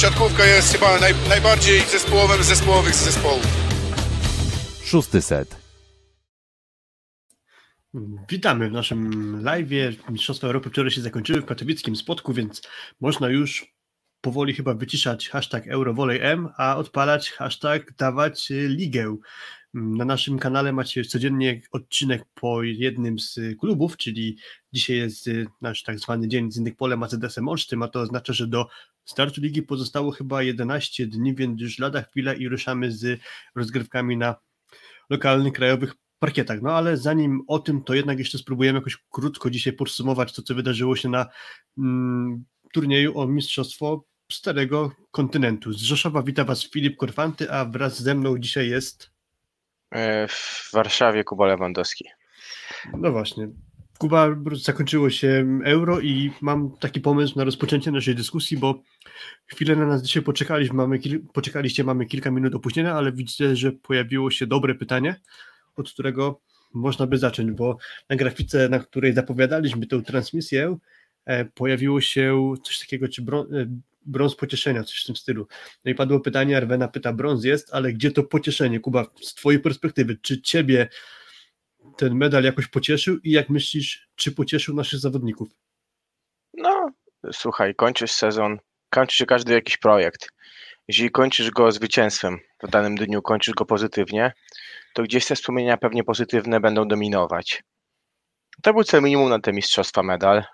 [0.00, 3.46] siatkówka jest chyba naj, najbardziej zespołowym z zespołowych z zespołów.
[4.84, 5.56] Szósty set.
[8.30, 9.68] Witamy w naszym live.
[10.10, 12.62] Mistrzostwa Europy wczoraj się zakończyły w katowickim spotku, więc
[13.00, 13.74] można już
[14.20, 19.16] powoli chyba wyciszać hashtag EuroVolleyM, a odpalać hashtag dawać ligę.
[19.74, 24.36] Na naszym kanale macie codziennie odcinek po jednym z klubów, czyli
[24.72, 25.26] dzisiaj jest
[25.60, 28.66] nasz tak zwany dzień z Indykpolem ACDS-em Olsztym, a to oznacza, że do
[29.10, 33.20] startu ligi pozostało chyba 11 dni, więc już lada chwila i ruszamy z
[33.54, 34.34] rozgrywkami na
[35.10, 36.62] lokalnych, krajowych parkietach.
[36.62, 40.54] No ale zanim o tym, to jednak jeszcze spróbujemy jakoś krótko dzisiaj podsumować to, co
[40.54, 41.26] wydarzyło się na
[41.78, 45.72] mm, turnieju o Mistrzostwo Starego Kontynentu.
[45.72, 49.10] Z Rzeszowa wita Was Filip Korfanty, a wraz ze mną dzisiaj jest...
[49.90, 52.04] E, w Warszawie Kuba Lewandowski.
[52.92, 53.48] No właśnie.
[54.00, 58.82] Kuba, zakończyło się euro i mam taki pomysł na rozpoczęcie naszej dyskusji, bo
[59.46, 63.72] chwilę na nas dzisiaj poczekaliśmy, mamy kil, poczekaliście, mamy kilka minut opóźnienia, ale widzę, że
[63.72, 65.20] pojawiło się dobre pytanie,
[65.76, 66.40] od którego
[66.74, 67.76] można by zacząć, bo
[68.08, 70.76] na grafice, na której zapowiadaliśmy tę transmisję,
[71.24, 73.46] e, pojawiło się coś takiego, czy e,
[74.06, 75.46] brąz pocieszenia, coś w tym stylu.
[75.84, 78.80] No i padło pytanie, Arwena pyta, brąz jest, ale gdzie to pocieszenie?
[78.80, 80.88] Kuba, z twojej perspektywy, czy ciebie
[81.96, 85.48] ten medal jakoś pocieszył i jak myślisz, czy pocieszył naszych zawodników?
[86.54, 86.90] No,
[87.32, 88.58] słuchaj, kończysz sezon,
[88.90, 90.28] kończy się każdy jakiś projekt.
[90.88, 94.32] Jeżeli kończysz go zwycięstwem w danym dniu, kończysz go pozytywnie,
[94.94, 97.62] to gdzieś te wspomnienia pewnie pozytywne będą dominować.
[98.62, 100.44] To był cel minimum na te mistrzostwa medal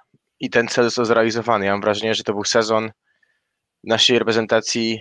[0.40, 1.66] i ten cel został zrealizowany.
[1.66, 2.90] Ja mam wrażenie, że to był sezon
[3.84, 5.00] naszej reprezentacji.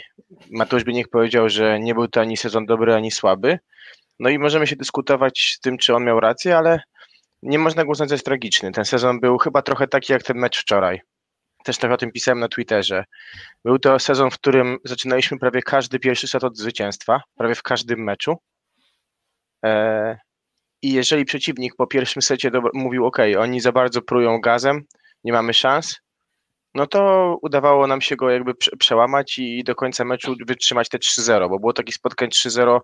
[0.52, 3.60] Mateusz Bieniek powiedział, że nie był to ani sezon dobry, ani słaby.
[4.20, 6.80] No i możemy się dyskutować z tym, czy on miał rację, ale
[7.44, 8.72] nie można go uznać za tragiczny.
[8.72, 11.02] Ten sezon był chyba trochę taki jak ten mecz wczoraj.
[11.64, 13.04] Też trochę o tym pisałem na Twitterze.
[13.66, 18.04] Był to sezon, w którym zaczynaliśmy prawie każdy pierwszy set od zwycięstwa, prawie w każdym
[18.04, 18.36] meczu.
[19.64, 20.16] Eee,
[20.82, 24.84] I jeżeli przeciwnik po pierwszym secie mówił, OK, oni za bardzo prują gazem,
[25.24, 25.96] nie mamy szans,
[26.76, 31.50] no to udawało nam się go jakby przełamać i do końca meczu wytrzymać te 3-0,
[31.50, 32.80] bo było takich spotkań 3-0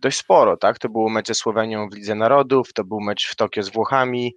[0.00, 0.78] dość sporo, tak?
[0.78, 4.36] To był mecz ze Słowenią w Lidze Narodów, to był mecz w Tokio z Włochami,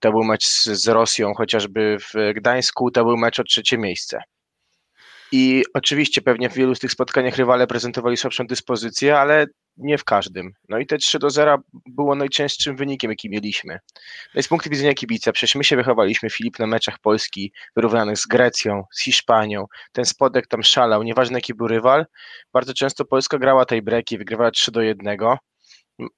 [0.00, 4.22] to był mecz z, z Rosją chociażby w Gdańsku, to był mecz o trzecie miejsce.
[5.32, 9.46] I oczywiście pewnie w wielu z tych spotkaniach rywale prezentowali słabszą dyspozycję, ale
[9.76, 10.52] nie w każdym.
[10.68, 13.78] No i te 3 do 0 było najczęstszym wynikiem, jaki mieliśmy.
[14.34, 18.18] No i z punktu widzenia kibica, przecież my się wychowaliśmy, Filip, na meczach Polski wyrównanych
[18.18, 19.64] z Grecją, z Hiszpanią.
[19.92, 22.06] Ten spodek tam szalał, nieważne jaki był rywal.
[22.52, 25.18] Bardzo często Polska grała tej breki, wygrywała 3 do 1.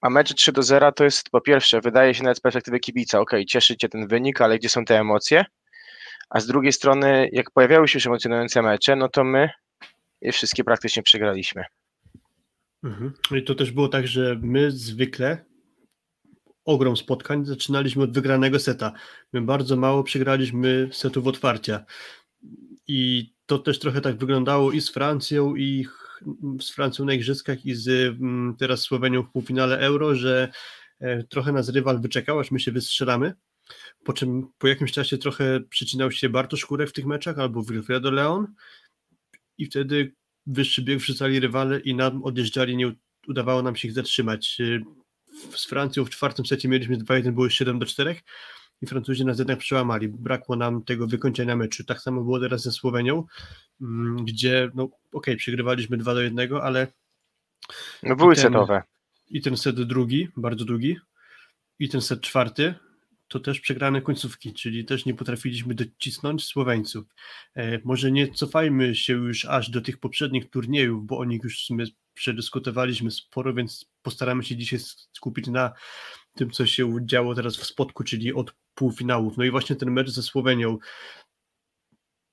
[0.01, 3.21] A mecz 3 do 0 to jest po pierwsze, wydaje się nawet z perspektywy kibica,
[3.21, 5.45] ok, cieszy cię ten wynik, ale gdzie są te emocje?
[6.31, 9.51] A z drugiej strony, jak pojawiały się już emocjonujące mecze, no to my
[10.21, 11.65] je wszystkie praktycznie przegraliśmy.
[12.85, 13.13] Mhm.
[13.37, 15.45] I to też było tak, że my zwykle
[16.65, 18.93] ogrom spotkań zaczynaliśmy od wygranego seta.
[19.33, 21.85] My bardzo mało przegraliśmy setów otwarcia.
[22.89, 25.87] I to też trochę tak wyglądało i z Francją, i
[26.61, 30.49] z Francją na Igrzyskach, i z mm, teraz Słowenią w półfinale Euro, że
[31.01, 33.35] e, trochę nas rywal wyczekał, aż my się wystrzelamy.
[34.05, 38.11] Po czym po jakimś czasie trochę przycinał się Bartosz Kurek w tych meczach albo Wilfredo
[38.11, 38.47] Leon
[39.59, 40.15] i wtedy
[40.47, 42.93] wyższy bieg wrzucali rywale i nam odjeżdżali, nie
[43.29, 44.59] udawało nam się ich zatrzymać.
[45.51, 48.17] Z Francją w czwartym secie mieliśmy 2-1, było 7 do 4
[48.83, 50.09] i Francuzi nas jednak przełamali.
[50.09, 51.85] Brakło nam tego wykończenia meczu.
[51.85, 53.25] Tak samo było teraz ze Słowenią,
[53.81, 56.87] mm, gdzie, no okej, okay, przegrywaliśmy 2 do 1, ale.
[58.03, 58.83] No były ten, setowe.
[59.31, 60.97] I ten set drugi, bardzo długi,
[61.79, 62.75] i ten set czwarty,
[63.35, 67.05] to też przegrane końcówki, czyli też nie potrafiliśmy docisnąć Słoweńców.
[67.55, 71.59] E, może nie cofajmy się już aż do tych poprzednich turniejów, bo o nich już
[71.59, 71.85] w sumie
[72.15, 74.79] przedyskutowaliśmy sporo, więc postaramy się dzisiaj
[75.13, 75.73] skupić na
[76.35, 79.37] tym, co się działo teraz w spotku, czyli od półfinałów.
[79.37, 80.79] No i właśnie ten mecz ze Słowenią.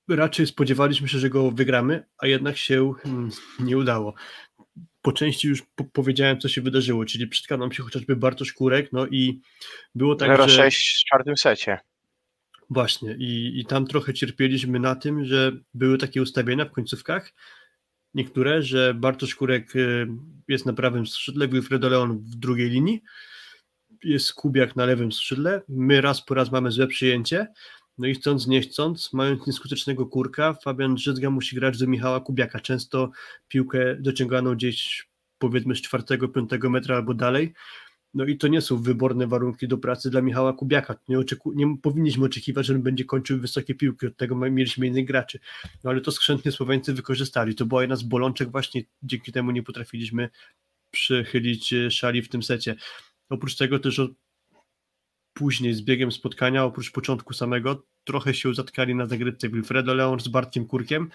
[0.09, 4.13] Raczej spodziewaliśmy się, że go wygramy, a jednak się mm, nie udało
[5.01, 8.93] po części już po powiedziałem, co się wydarzyło, czyli przytkał nam się chociażby Bartosz Kurek,
[8.93, 9.41] no i
[9.95, 10.55] było tak, 0 że...
[10.55, 11.77] 6 w czwartym secie.
[12.69, 17.33] Właśnie i, i tam trochę cierpieliśmy na tym, że były takie ustawienia w końcówkach,
[18.13, 20.07] niektóre, że Bartosz Kurek y,
[20.47, 23.01] jest na prawym skrzydle, Wilfredo Leon w drugiej linii,
[24.03, 27.47] jest Kubiak na lewym skrzydle, my raz po raz mamy złe przyjęcie,
[27.97, 32.59] no i chcąc, nie chcąc, mając nieskutecznego kurka, Fabian Drzyzga musi grać do Michała Kubiaka.
[32.59, 33.11] Często
[33.47, 35.07] piłkę dociąganą gdzieś
[35.37, 37.53] powiedzmy z czwartego, piątego metra albo dalej.
[38.13, 40.95] No i to nie są wyborne warunki do pracy dla Michała Kubiaka.
[41.07, 45.05] Nie, oczeku- nie powinniśmy oczekiwać, że on będzie kończył wysokie piłki, od tego mieliśmy innych
[45.05, 45.39] graczy.
[45.83, 47.55] No ale to skrzętnie Słoweńcy wykorzystali.
[47.55, 50.29] To była jedna z bolączek, właśnie dzięki temu nie potrafiliśmy
[50.91, 52.75] przychylić e, szali w tym secie.
[53.29, 54.01] Oprócz tego też
[55.33, 60.27] później z biegiem spotkania, oprócz początku samego, trochę się zatkali na zagrywce Wilfredo Leon z
[60.27, 61.09] Bartkiem Kurkiem.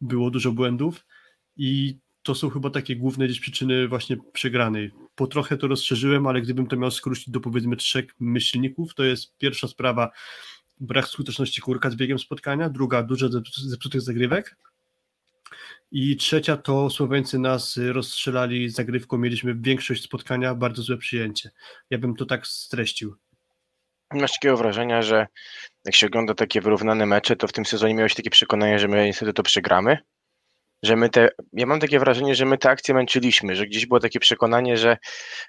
[0.00, 1.06] Było dużo błędów
[1.56, 4.90] i to są chyba takie główne gdzieś przyczyny właśnie przegranej.
[5.14, 9.36] Po trochę to rozszerzyłem, ale gdybym to miał skrócić do powiedzmy trzech myślników, to jest
[9.38, 10.10] pierwsza sprawa
[10.80, 14.56] brak skuteczności kurka z biegiem spotkania, druga dużo zepsutych zagrywek
[15.92, 21.50] i trzecia to Słoweńcy nas rozstrzelali zagrywką, mieliśmy większość spotkania, bardzo złe przyjęcie.
[21.90, 23.16] Ja bym to tak streścił.
[24.14, 25.26] Masz takiego wrażenia, że
[25.84, 29.06] jak się ogląda takie wyrównane mecze, to w tym sezonie miałeś takie przekonanie, że my
[29.06, 29.98] niestety to przegramy?
[30.82, 34.00] Że my te, ja mam takie wrażenie, że my te akcje męczyliśmy, że gdzieś było
[34.00, 34.96] takie przekonanie, że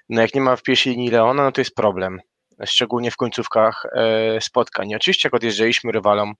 [0.08, 2.20] no jak nie ma w pierwszej linii Leona, no to jest problem.
[2.64, 4.94] Szczególnie w końcówkach e, spotkań.
[4.94, 6.34] Oczywiście jak odjeżdżaliśmy rywalom,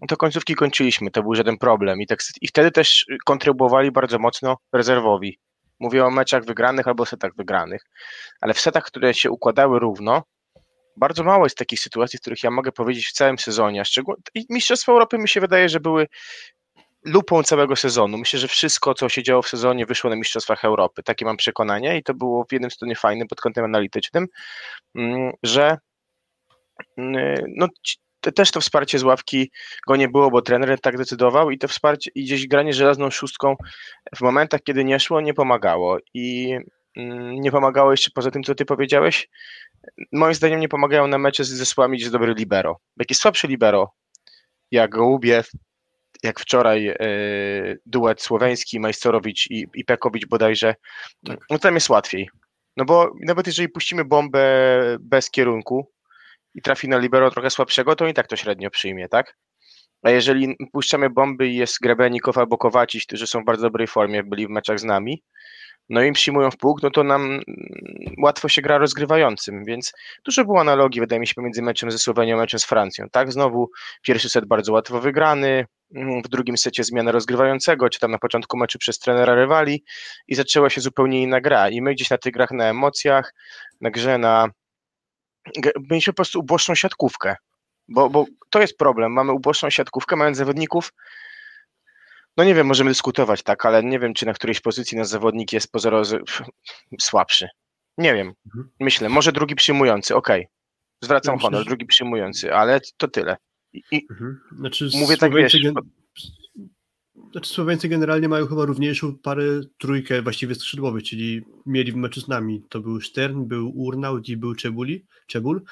[0.00, 2.00] no to końcówki kończyliśmy, to był żaden problem.
[2.00, 5.38] I, tak, I wtedy też kontrybuowali bardzo mocno rezerwowi.
[5.80, 7.82] Mówię o meczach wygranych albo setach wygranych.
[8.40, 10.22] Ale w setach, które się układały równo,
[10.96, 14.92] bardzo mało jest takich sytuacji, w których ja mogę powiedzieć w całym sezonie, szczególnie Mistrzostwa
[14.92, 16.06] Europy mi się wydaje, że były
[17.04, 18.18] lupą całego sezonu.
[18.18, 21.02] Myślę, że wszystko, co się działo w sezonie, wyszło na Mistrzostwach Europy.
[21.02, 24.26] Takie mam przekonanie i to było w jednym stronie fajne pod kątem analitycznym,
[24.94, 25.78] mm, że
[26.98, 27.68] mm, no,
[28.32, 29.50] też to wsparcie z ławki
[29.88, 33.56] go nie było, bo trener tak decydował i to wsparcie i gdzieś granie żelazną szóstką
[34.16, 35.98] w momentach, kiedy nie szło, nie pomagało.
[36.14, 36.56] I
[37.40, 39.28] nie pomagało jeszcze poza tym, co ty powiedziałeś.
[40.12, 42.80] Moim zdaniem nie pomagają na mecze z zespołami, gdzie jest dobry libero.
[42.96, 43.92] Jak jest słabszy libero,
[44.70, 45.50] jak Gołubiew,
[46.22, 46.96] jak wczoraj e,
[47.86, 50.74] duet słoweński, Majsterowicz i, i Pekowicz bodajże,
[51.26, 51.38] tak.
[51.50, 52.28] no tam jest łatwiej.
[52.76, 54.46] No bo nawet jeżeli puścimy bombę
[55.00, 55.92] bez kierunku
[56.54, 59.36] i trafi na libero trochę słabszego, to i tak to średnio przyjmie, tak?
[60.02, 64.22] A jeżeli puszczamy bomby i jest Grebenikow albo Kowaciś, którzy są w bardzo dobrej formie,
[64.22, 65.22] byli w meczach z nami,
[65.88, 67.42] no i przyjmują w pług, no to nam mm,
[68.22, 69.92] łatwo się gra rozgrywającym, więc
[70.24, 73.32] dużo było analogii, wydaje mi się, pomiędzy meczem ze Słowenią a meczem z Francją, tak?
[73.32, 73.70] Znowu
[74.02, 78.56] pierwszy set bardzo łatwo wygrany, mm, w drugim secie zmiana rozgrywającego, czy tam na początku
[78.56, 79.84] meczu przez trenera rywali
[80.28, 83.34] i zaczęła się zupełnie inna gra i my gdzieś na tych grach na emocjach,
[83.80, 84.48] na grze na...
[85.90, 87.36] mieliśmy po prostu uboczną siatkówkę,
[87.88, 90.92] bo, bo to jest problem, mamy uboczną siatkówkę, mając zawodników,
[92.36, 95.52] no nie wiem, możemy dyskutować, tak, ale nie wiem, czy na którejś pozycji nasz zawodnik
[95.52, 96.20] jest pozorowy
[97.00, 97.48] słabszy.
[97.98, 98.32] Nie wiem.
[98.46, 98.70] Mhm.
[98.80, 100.40] Myślę, może drugi przyjmujący, okej.
[100.40, 100.52] Okay.
[101.02, 101.64] Zwracam ja honor, że...
[101.64, 103.36] drugi przyjmujący, ale to tyle.
[103.72, 104.40] I, i mhm.
[104.58, 105.62] znaczy, mówię tak, wiesz...
[105.62, 105.74] Gen...
[107.32, 109.44] Znaczy Słoweńcy generalnie mają chyba równiejszą parę
[109.78, 112.62] trójkę właściwie skrzydłowych, czyli mieli w meczu z nami.
[112.68, 115.62] To był Stern, był Urnał i był Czebuli, Czebul.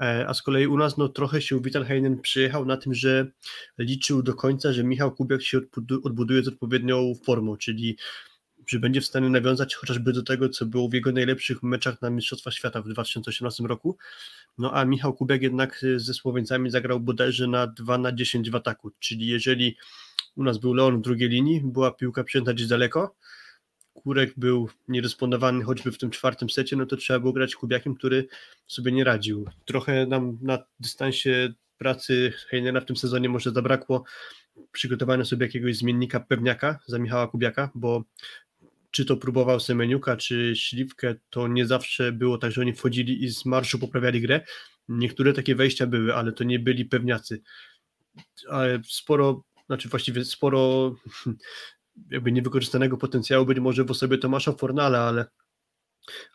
[0.00, 3.26] E, a z kolei u nas no, trochę się Heinen przyjechał na tym, że
[3.78, 5.60] liczył do końca, że Michał Kubiak się
[6.04, 7.96] odbuduje z odpowiednią formą, czyli
[8.66, 12.10] że będzie w stanie nawiązać chociażby do tego, co było w jego najlepszych meczach na
[12.10, 13.96] Mistrzostwach Świata w 2018 roku.
[14.58, 18.90] No a Michał Kubiak jednak ze Słoweńcami zagrał bodajże na 2 na 10 w ataku,
[18.98, 19.76] czyli jeżeli
[20.36, 23.16] u nas był Leon w drugiej linii, była piłka przyjęta gdzieś daleko,
[24.06, 28.26] Kurek był niedysponowany choćby w tym czwartym secie, no to trzeba było grać Kubiakiem, który
[28.66, 29.48] sobie nie radził.
[29.64, 34.04] Trochę nam na dystansie pracy Heinera w tym sezonie może zabrakło
[34.72, 38.04] przygotowania sobie jakiegoś zmiennika pewniaka za Michała Kubiaka, bo
[38.90, 43.28] czy to próbował Semeniuka, czy Śliwkę, to nie zawsze było tak, że oni wchodzili i
[43.28, 44.40] z marszu poprawiali grę.
[44.88, 47.42] Niektóre takie wejścia były, ale to nie byli pewniacy.
[48.48, 50.94] Ale sporo, znaczy właściwie sporo
[52.10, 55.26] jakby niewykorzystanego potencjału być może w osobie Tomasza Fornala, ale,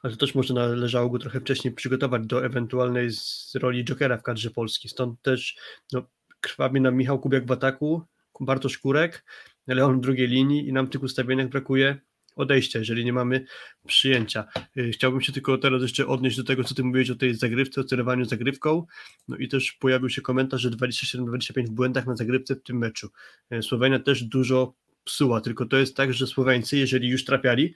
[0.04, 3.10] ale też może należało go trochę wcześniej przygotować do ewentualnej
[3.56, 4.90] roli Jokera w kadrze Polski.
[4.90, 5.56] Stąd też
[5.94, 6.04] no,
[6.42, 8.02] krwawi nam Michał Kubiak w ataku,
[8.40, 9.26] Bartosz Kurek,
[9.68, 12.02] Leon w drugiej linii i nam tych ustawieniach brakuje
[12.36, 13.46] odejścia, jeżeli nie mamy
[13.88, 14.48] przyjęcia.
[14.78, 17.82] Y, chciałbym się tylko teraz jeszcze odnieść do tego, co ty mówiłeś o tej zagrywce,
[17.82, 18.86] o celowaniu zagrywką.
[19.28, 23.10] No i też pojawił się komentarz, że 27-25 w błędach na zagrywce w tym meczu.
[23.54, 27.74] Y, Słowenia też dużo psuła, tylko to jest tak, że Słoweńcy, jeżeli już trafiali,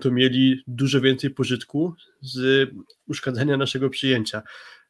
[0.00, 2.70] to mieli dużo więcej pożytku z
[3.06, 4.42] uszkadzania naszego przyjęcia.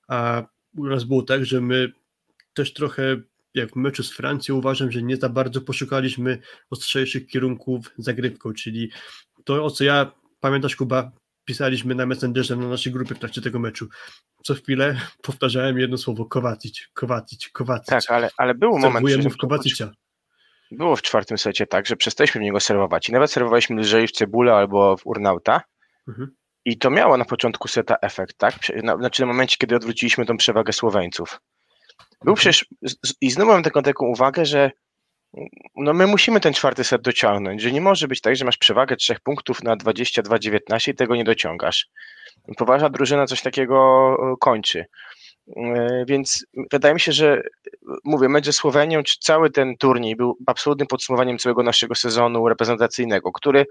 [0.08, 0.42] A
[0.76, 1.92] u nas było tak, że my
[2.54, 3.16] też trochę,
[3.54, 6.38] jak w meczu z Francją, uważam, że nie za bardzo poszukaliśmy
[6.70, 8.90] ostrzejszych kierunków zagrywką, czyli
[9.44, 11.12] to, o co ja, pamiętasz Kuba,
[11.44, 13.88] pisaliśmy na Messengerze na naszej grupie w trakcie tego meczu.
[14.44, 17.88] Co chwilę powtarzałem jedno słowo, Kowacić, Kowacić, Kowacić.
[17.88, 19.30] Tak, ale, ale był moment, że...
[19.30, 19.92] w Kowacicia.
[20.70, 24.12] Było w czwartym secie tak, że przestaliśmy w niego serwować i nawet serwowaliśmy lżej w
[24.12, 25.60] cebulę albo w urnauta
[26.08, 26.28] mhm.
[26.64, 28.54] I to miało na początku seta efekt, tak?
[28.82, 31.40] Na- Znaczy na momencie, kiedy odwróciliśmy tą przewagę Słoweńców.
[32.24, 34.70] Był przecież, z- i znowu mam taką, taką uwagę, że
[35.76, 38.96] no my musimy ten czwarty set dociągnąć, że nie może być tak, że masz przewagę
[38.96, 41.86] trzech punktów na 22-19 i tego nie dociągasz.
[42.56, 43.76] Poważna drużyna coś takiego
[44.32, 44.84] e, kończy.
[45.56, 47.42] E, Więc wydaje mi się, że
[48.04, 53.66] mówię, mecz ze Słowenią, cały ten turniej był absolutnym podsumowaniem całego naszego sezonu reprezentacyjnego, który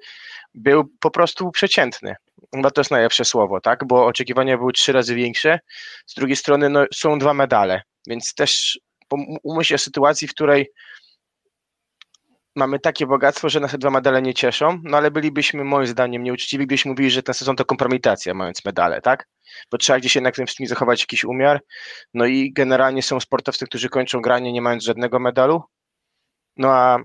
[0.54, 2.16] był po prostu przeciętny.
[2.56, 3.88] Chyba to jest najlepsze słowo, tak?
[3.88, 5.60] Bo oczekiwania były trzy razy większe.
[6.06, 8.80] Z drugiej strony no, są dwa medale, więc też
[9.44, 10.72] umyśl się sytuacji, w której
[12.58, 16.24] mamy takie bogactwo, że nas te dwa medale nie cieszą, no ale bylibyśmy moim zdaniem
[16.24, 19.28] nieuczciwi, gdybyśmy mówili, że ten sezon to kompromitacja, mając medale, tak?
[19.72, 21.62] Bo trzeba gdzieś jednak w tym wszystkim zachować jakiś umiar.
[22.14, 25.64] No i generalnie są sportowcy, którzy kończą granie nie mając żadnego medalu.
[26.58, 27.00] No a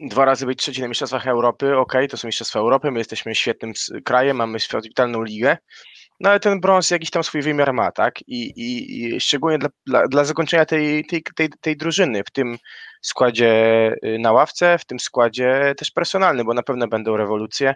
[0.00, 3.72] dwa razy być trzeci na Mistrzostwach Europy, okej, to są Mistrzostwa Europy, my jesteśmy świetnym
[4.04, 5.56] krajem, mamy świetną ligę,
[6.20, 8.20] no ale ten brąz jakiś tam swój wymiar ma, tak?
[8.26, 12.58] I, i, i szczególnie dla, dla, dla zakończenia tej, tej, tej, tej drużyny, w tym
[13.02, 13.52] składzie
[14.04, 17.74] y, na ławce, w tym składzie też personalnym, bo na pewno będą rewolucje.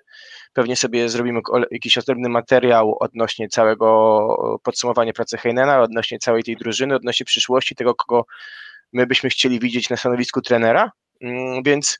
[0.53, 6.95] Pewnie sobie zrobimy jakiś odrębny materiał odnośnie całego podsumowania pracy Heinena, odnośnie całej tej drużyny,
[6.95, 8.25] odnośnie przyszłości, tego, kogo
[8.93, 10.91] my byśmy chcieli widzieć na stanowisku trenera.
[11.21, 11.99] Mm, Więc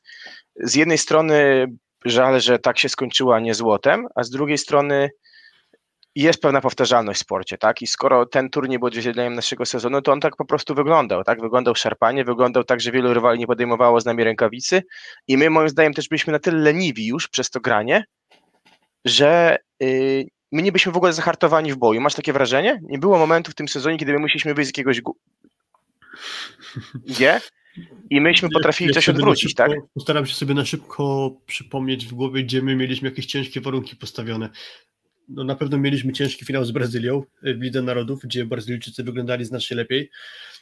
[0.55, 1.67] z jednej strony
[2.05, 5.09] żal, że tak się skończyła nie złotem, a z drugiej strony
[6.15, 7.81] jest pewna powtarzalność w sporcie, tak?
[7.81, 11.41] I skoro ten turniej był odzwierciedleniem naszego sezonu, to on tak po prostu wyglądał, tak?
[11.41, 14.83] Wyglądał szarpanie, wyglądał tak, że wielu rywali nie podejmowało z nami rękawicy
[15.27, 18.03] i my moim zdaniem też byliśmy na tyle leniwi już przez to granie,
[19.05, 22.01] że yy, my nie byliśmy w ogóle zahartowani w boju.
[22.01, 22.79] Masz takie wrażenie?
[22.83, 25.15] Nie było momentu w tym sezonie, kiedy my musieliśmy wyjść z jakiegoś gu-
[26.95, 27.41] G
[28.09, 29.71] i myśmy potrafili Ja coś odwrócić, tak?
[29.71, 33.95] szybko- Postaram się sobie na szybko przypomnieć w głowie, gdzie my mieliśmy jakieś ciężkie warunki
[33.95, 34.49] postawione.
[35.33, 39.45] No, na pewno mieliśmy ciężki finał z Brazylią y, w Lidze Narodów, gdzie Brazylijczycy wyglądali
[39.45, 40.09] znacznie lepiej.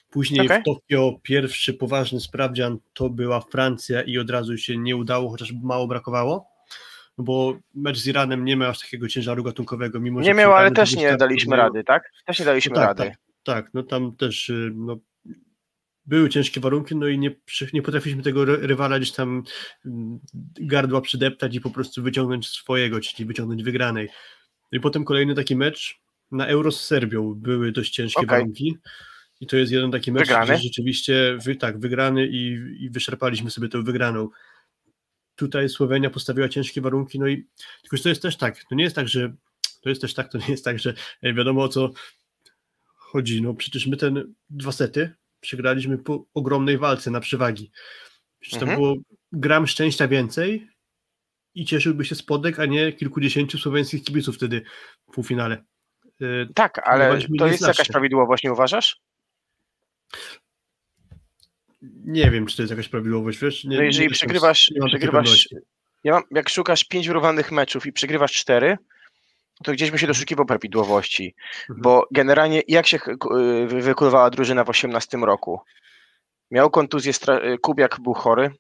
[0.10, 0.62] Później Okej.
[0.62, 5.54] w Tokio pierwszy poważny sprawdzian to była Francja i od razu się nie udało, chociaż
[5.64, 6.48] mało brakowało.
[7.18, 10.54] No bo mecz z Iranem nie miał aż takiego ciężaru gatunkowego, mimo że Nie miał,
[10.54, 12.12] ale też nie daliśmy rady, tak?
[12.26, 13.04] Też nie daliśmy tak, rady.
[13.04, 14.98] Tak, tak, no tam też y, no,
[16.06, 17.36] były ciężkie warunki, no i nie,
[17.74, 19.44] nie potrafiliśmy tego ry- rywala gdzieś tam
[19.86, 20.20] mm,
[20.62, 24.10] gardła przydeptać i po prostu wyciągnąć swojego, czyli wyciągnąć wygranej.
[24.72, 26.02] No I potem kolejny taki mecz
[26.32, 28.30] na Euro z Serbią były dość ciężkie Okej.
[28.30, 28.78] warunki.
[29.42, 30.54] I to jest jeden taki mecz, Wygrany?
[30.54, 32.48] gdzie rzeczywiście wy, tak, wygrany i,
[32.80, 34.30] i wyszarpaliśmy sobie tę wygraną.
[35.36, 37.48] Tutaj Słowenia postawiła ciężkie warunki, no i
[37.82, 39.34] tylko to jest też tak, to nie jest tak, że
[39.82, 41.92] to jest też tak, to nie jest tak, że e, wiadomo o co
[42.96, 43.42] chodzi.
[43.42, 47.72] No przecież my ten dwa sety przegraliśmy po ogromnej walce na przewagi.
[48.40, 48.80] Przecież tam Mhm.
[48.80, 50.68] było gram szczęścia więcej
[51.56, 54.62] i cieszyłby się spodek, a nie kilkudziesięciu słoweńskich kibiców wtedy
[55.10, 55.64] w półfinale.
[56.22, 59.02] E, Tak, ale to jest jakaś prawidłowość, nie uważasz?
[62.06, 63.64] Nie wiem, czy to jest jakaś prawidłowość, wiesz?
[63.64, 65.48] Nie, No jeżeli nie przegrywasz, nie przegrywasz
[66.04, 68.78] ja mam, jak szukasz pięć wyrównanych meczów i przegrywasz cztery,
[69.64, 71.36] to gdzieś by się doszukiwał prawidłowości.
[71.62, 71.82] Mhm.
[71.82, 73.00] Bo generalnie jak się
[73.68, 75.60] wy- wykulowała drużyna w 18 roku?
[76.52, 77.14] Miał kontuzję,
[77.54, 78.52] y, Kubiak był chory,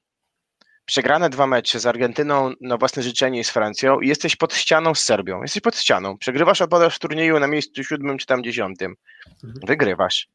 [0.85, 4.95] przegrane dwa mecze z Argentyną na własne życzenie i z Francją i jesteś pod ścianą
[4.95, 5.41] z Serbią.
[5.41, 6.17] Jesteś pod ścianą.
[6.17, 8.95] Przegrywasz, opadasz w turnieju na miejscu siódmym czy tam dziesiątym.
[9.43, 9.53] Mhm.
[9.67, 10.27] Wygrywasz.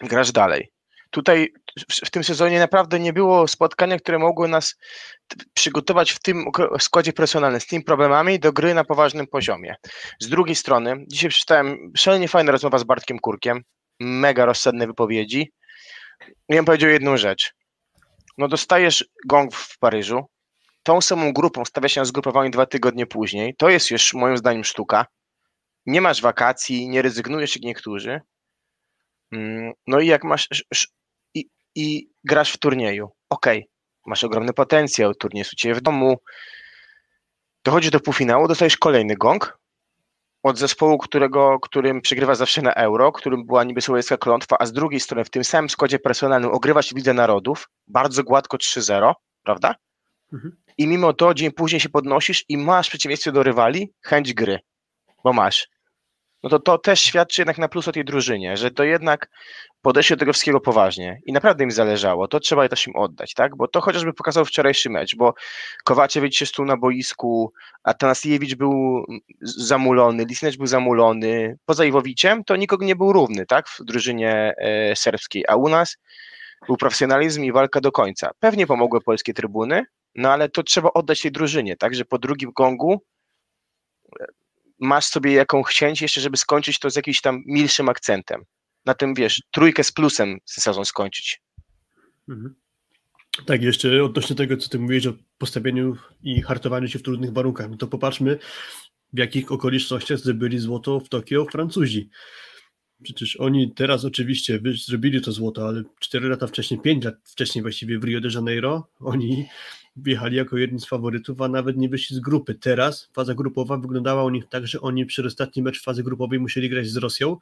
[0.00, 0.70] Grasz dalej.
[1.10, 1.52] Tutaj
[1.90, 4.76] w, tym sezonie naprawdę nie było spotkania, które mogły nas
[5.54, 6.44] przygotować w tym
[6.78, 9.76] składzie personalnym z tymi problemami do gry na poważnym poziomie.
[10.20, 13.62] Z drugiej strony, dzisiaj przeczytałem szalenie fajna rozmowa z Bartkiem Kurkiem,
[14.00, 15.52] mega rozsądne wypowiedzi.
[16.48, 17.52] I on powiedział jedną rzecz.
[18.40, 20.24] No dostajesz gong w Paryżu,
[20.82, 23.54] tą samą grupą stawia się na zgrupowanie dwa tygodnie później.
[23.58, 25.06] To jest już moim zdaniem sztuka.
[25.86, 28.20] Nie masz wakacji, nie rezygnujesz jak niektórzy.
[29.32, 30.94] Mm, No i jak masz sz- sz-
[31.34, 33.68] i, i grasz w turnieju, okej,
[34.06, 36.16] masz ogromny potencjał, turniej jest u ciebie w domu,
[37.64, 39.58] dochodzisz do półfinału, dostajesz kolejny gong
[40.42, 44.72] od zespołu, którego, którym przegrywa zawsze na euro, którym była niby słowiecka klątwa, a z
[44.72, 49.74] drugiej strony w tym samym składzie personalnym ogrywasz w Lidze Narodów, bardzo gładko 3-0, prawda?
[50.32, 50.56] Mhm.
[50.78, 54.58] I mimo to dzień później się podnosisz i masz w przeciwieństwie do rywali chęć gry,
[55.24, 55.68] bo masz.
[56.42, 59.28] No to to też świadczy jednak na plus o tej drużynie, że to jednak
[59.82, 62.28] podeszli do tego wszystkiego poważnie i naprawdę im zależało.
[62.28, 63.56] To trzeba też im oddać, tak?
[63.56, 65.34] Bo to chociażby pokazał wczorajszy mecz, bo
[65.84, 69.04] Kowaczewicz się stół na boisku, Atanasiewicz był
[69.42, 71.58] zamulony, Lisnecz był zamulony.
[71.66, 73.68] Poza Iwowiciem to nikogo nie był równy, tak?
[73.68, 75.96] W drużynie e, serbskiej, a u nas
[76.66, 78.30] był profesjonalizm i walka do końca.
[78.38, 81.94] Pewnie pomogły polskie trybuny, no ale to trzeba oddać tej drużynie, tak?
[81.94, 83.02] Że po drugim gongu
[84.80, 88.44] masz sobie jaką chcieć jeszcze, żeby skończyć to z jakimś tam milszym akcentem.
[88.84, 91.42] Na tym, wiesz, trójkę z plusem sezon skończyć.
[92.28, 92.54] Mhm.
[93.46, 97.70] Tak, jeszcze odnośnie tego, co ty mówiłeś o postawieniu i hartowaniu się w trudnych warunkach,
[97.70, 98.38] no to popatrzmy,
[99.12, 102.10] w jakich okolicznościach zdobyli złoto w Tokio Francuzi.
[103.02, 107.98] Przecież oni teraz oczywiście zrobili to złoto, ale 4 lata wcześniej, 5 lat wcześniej właściwie
[107.98, 109.46] w Rio de Janeiro, oni
[109.96, 112.54] wjechali jako jedni z faworytów, a nawet nie wyszli z grupy.
[112.54, 116.68] Teraz faza grupowa wyglądała u nich tak, że oni przez ostatni mecz fazy grupowej musieli
[116.68, 117.36] grać z Rosją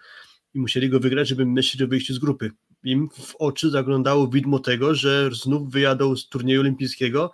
[0.55, 2.51] i musieli go wygrać, żeby myśleć o wyjściu z grupy.
[2.85, 7.33] Im w oczy zaglądało widmo tego, że znów wyjadą z turnieju olimpijskiego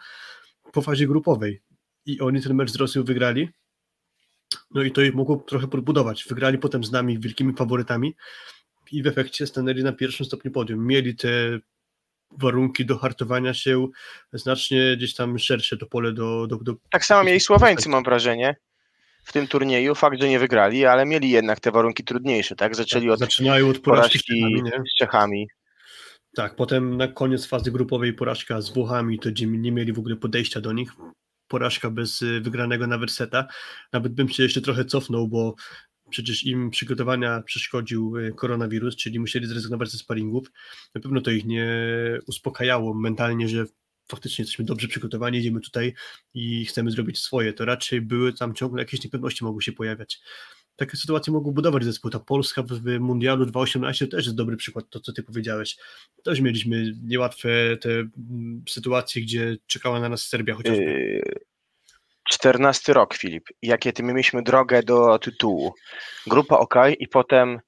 [0.73, 1.61] po fazie grupowej.
[2.06, 3.49] I oni ten mecz z Rosją wygrali.
[4.71, 6.25] No i to ich mogło trochę podbudować.
[6.28, 8.14] Wygrali potem z nami wielkimi faworytami
[8.92, 10.87] i w efekcie stanęli na pierwszym stopniu podium.
[10.87, 11.61] Mieli te
[12.31, 13.88] warunki do hartowania się
[14.33, 16.47] znacznie gdzieś tam szersze to pole do...
[16.47, 18.57] do, do tak samo mieli Słoweńcy, mam wrażenie,
[19.25, 19.95] w tym turnieju.
[19.95, 22.76] Fakt, że nie wygrali, ale mieli jednak te warunki trudniejsze, tak?
[22.76, 24.62] Zaczęli od, Zaczynają od porażki, z Czechami,
[24.95, 25.49] z Czechami.
[26.37, 30.16] Tak, potem na koniec fazy grupowej porażka z Włochami, to gdzie nie mieli w ogóle
[30.16, 30.93] podejścia do nich.
[31.49, 33.47] Porażka bez y, wygranego nawet seta.
[33.93, 35.54] Nawet bym się jeszcze trochę cofnął, bo
[36.14, 40.52] przecież im przygotowania przeszkodził y, koronawirus, czyli musieli zrezygnować ze sparingów.
[40.94, 41.68] Na pewno to ich nie
[42.26, 43.64] uspokajało mentalnie, że
[44.09, 45.94] faktycznie jesteśmy dobrze przygotowani, idziemy tutaj
[46.35, 47.52] i chcemy zrobić swoje.
[47.52, 50.21] To raczej były tam ciągle jakieś niepewności mogły się pojawiać.
[50.76, 52.11] Takie sytuacje mogą budować zespół.
[52.11, 55.76] Ta Polska w Mundialu 2018 też jest dobry przykład, to co ty powiedziałeś.
[56.25, 61.21] Też mieliśmy niełatwe te mm, sytuacje, gdzie czekała na nas Serbia chociażby.
[62.31, 63.45] Yy, 14 rok, Filip.
[63.62, 65.75] Jakie ty mieliśmy drogę do tytułu?
[66.26, 67.61] Grupa OK i potem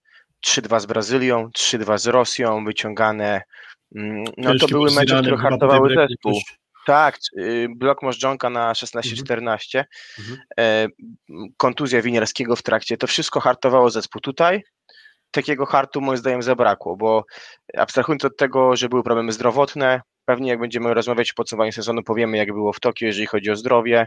[0.46, 3.42] 3-2 z Brazylią, 3-2 z Rosją, wyciągane.
[3.96, 6.40] Mm, no to były mecze, które hartowały zespół.
[6.86, 9.84] Tak, y, blok Możdżonka na 16-14,
[10.18, 10.38] mhm.
[10.58, 10.88] E,
[11.56, 14.20] kontuzja Winiarskiego w trakcie, to wszystko hartowało zespół.
[14.20, 14.62] Tutaj
[15.30, 17.24] takiego hartu moim zdaniem zabrakło, bo
[17.76, 22.36] abstrahując od tego, że były problemy zdrowotne, pewnie jak będziemy rozmawiać o podsumowaniu sezonu, powiemy
[22.36, 24.06] jak było w Tokio, jeżeli chodzi o zdrowie.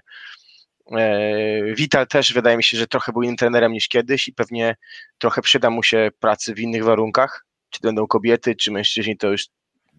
[0.92, 4.76] E, Vital też wydaje mi się, że trochę był innym trenerem niż kiedyś i pewnie
[5.18, 9.48] trochę przyda mu się pracy w innych warunkach, czy będą kobiety, czy mężczyźni, to już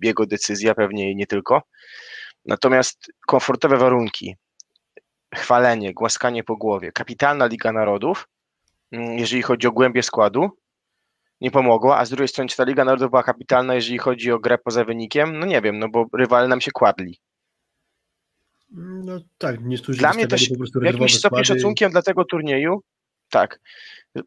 [0.03, 1.63] jego decyzja pewnie i nie tylko.
[2.45, 4.37] Natomiast komfortowe warunki,
[5.35, 8.29] chwalenie, głaskanie po głowie, kapitalna Liga Narodów,
[8.93, 10.51] mm, jeżeli chodzi o głębię składu,
[11.41, 14.39] nie pomogło, a z drugiej strony czy ta Liga Narodów była kapitalna, jeżeli chodzi o
[14.39, 15.39] grę poza wynikiem?
[15.39, 17.19] No nie wiem, no bo rywale nam się kładli.
[18.73, 20.51] No tak, nie Dla mnie też
[20.81, 22.83] w jakimś stopniu szacunkiem dla tego turnieju,
[23.31, 23.61] tak.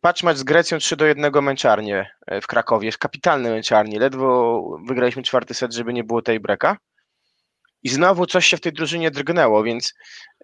[0.02, 5.24] Patrz mecz z Grecją 3 do 1 męczarnie e, w Krakowie, kapitalne męczarnie, ledwo wygraliśmy
[5.24, 6.78] czwarty set, żeby nie było tej breka.
[7.84, 9.94] I znowu coś się w tej drużynie drgnęło, więc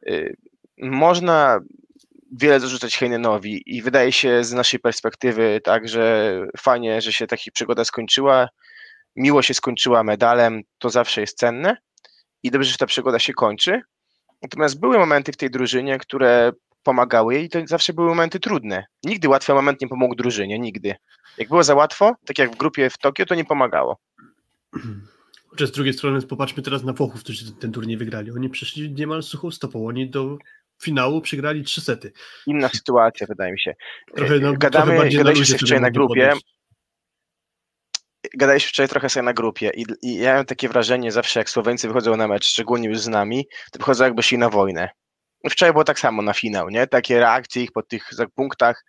[0.08, 0.38] y,
[0.78, 1.60] można
[2.32, 7.44] wiele zarzucać Heinenowi i wydaje się z naszej perspektywy tak, że fajnie, że się taka
[7.54, 8.50] przygoda skończyła,
[9.16, 11.78] miło się skończyła medalem, to zawsze jest cenne
[12.44, 13.82] i dobrze, że ta przygoda się kończy.
[14.42, 16.52] Natomiast były momenty w tej drużynie, które
[16.84, 18.86] pomagały jej i to zawsze były momenty trudne.
[19.04, 20.96] Nigdy łatwy moment nie pomógł drużynie, nigdy.
[21.38, 23.98] Jak było za łatwo, tak jak w grupie w Tokio, to nie pomagało.
[25.60, 28.32] Z drugiej strony popatrzmy teraz na Włochów, którzy ten, ten turniej wygrali.
[28.32, 29.88] Oni przeszli niemal suchą stopą.
[29.88, 30.38] Oni do
[30.84, 32.12] finału przegrali trzy sety.
[32.48, 33.76] Inna sytuacja, wydaje mi się.
[34.16, 36.34] Trochę, no, Gadamy, trochę gadaliśmy wczoraj na grupie.
[38.38, 41.88] Gadaliśmy wczoraj trochę sobie na grupie i, i ja mam takie wrażenie zawsze, jak Słoweńcy
[41.88, 44.90] wychodzą na mecz, szczególnie już z nami, to wychodzą jakby szli na wojnę.
[45.50, 46.88] Wczoraj było tak samo na finał, nie?
[46.88, 48.84] Takie reakcje ich po tych punktach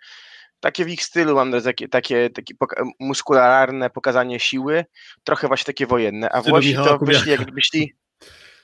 [0.61, 4.85] takie w ich stylu, mam takie, takie, takie poka muskularne pokazanie siły,
[5.25, 7.95] trochę właśnie takie wojenne, a Włosi to wyszli jak wyszli,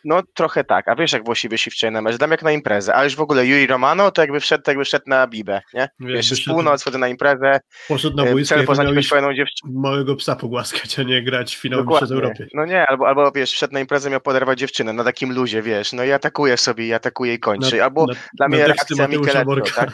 [0.04, 2.96] no trochę tak, a wiesz jak Włosi wyszli wczoraj na mecz, dam jak na imprezę,
[2.96, 5.88] a już w ogóle Yuri Romano to jakby wszedł, to jakby wszedł na Bibę, nie?
[6.00, 9.72] Wiesz, jest północ, wchodzę na imprezę, poszedł na e, boisko cel poznać swoją dziewczynę.
[9.74, 12.46] małego psa pogłaskać, a nie grać w finał w Europie.
[12.54, 15.92] No nie, albo, albo wiesz, wszedł na imprezę, miał poderwać dziewczynę na takim luzie, wiesz,
[15.92, 19.60] no i atakuje sobie i atakuje i kończy, na, albo na, dla mnie reakcja Micheletto,
[19.74, 19.90] tak?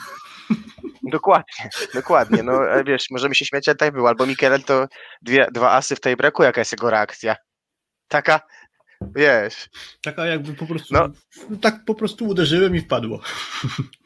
[1.03, 2.43] Dokładnie, dokładnie.
[2.43, 4.09] No e, wiesz, możemy się śmiać, ale tak było.
[4.09, 4.87] Albo Mikel to
[5.23, 7.37] dwie, dwa asy w tej breku, jaka jest jego reakcja?
[8.09, 8.41] Taka,
[9.17, 9.69] wiesz.
[10.03, 11.09] Taka jakby po prostu, no,
[11.61, 13.21] tak po prostu uderzyłem i wpadło.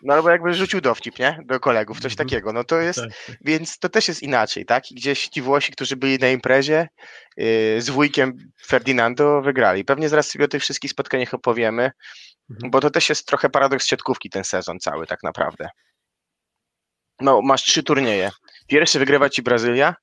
[0.02, 1.38] No albo jakby rzucił dowcip, nie?
[1.44, 2.28] Do kolegów, coś mhm.
[2.28, 2.52] takiego.
[2.52, 3.36] No to jest, tak, tak.
[3.40, 4.90] więc to też jest inaczej, tak?
[4.90, 6.88] I gdzieś ci Włosi, którzy byli na imprezie
[7.36, 7.46] yy,
[7.82, 9.84] z wujkiem Ferdinando wygrali.
[9.84, 11.90] Pewnie zaraz sobie o tych wszystkich spotkaniach opowiemy,
[12.50, 12.70] mhm.
[12.70, 15.68] bo to też jest trochę paradoks siatkówki ten sezon cały tak naprawdę
[17.20, 18.30] no, masz trzy turnieje.
[18.66, 19.94] Pierwszy wygrywa ci Brazylia.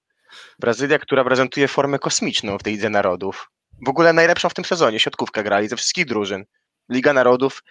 [0.60, 3.51] Brazylia, która prezentuje formę kosmiczną w tej Lidze Narodów.
[3.81, 6.45] W ogóle najlepszą w tym sezonie, siatkówkę grali ze wszystkich drużyn.
[6.89, 7.63] Liga Narodów,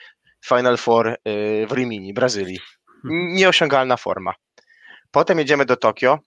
[0.44, 2.60] Final Four yy, w Rimini, Brazylii.
[3.04, 4.34] Nieosiągalna forma.
[5.10, 6.18] Potem jedziemy do Tokio.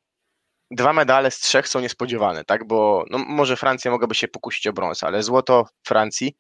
[0.72, 2.68] Dwa medale z trzech są niespodziewane, tak?
[2.68, 6.36] Bo no, może Francja mogłaby się pokusić o brąz, ale złoto Francji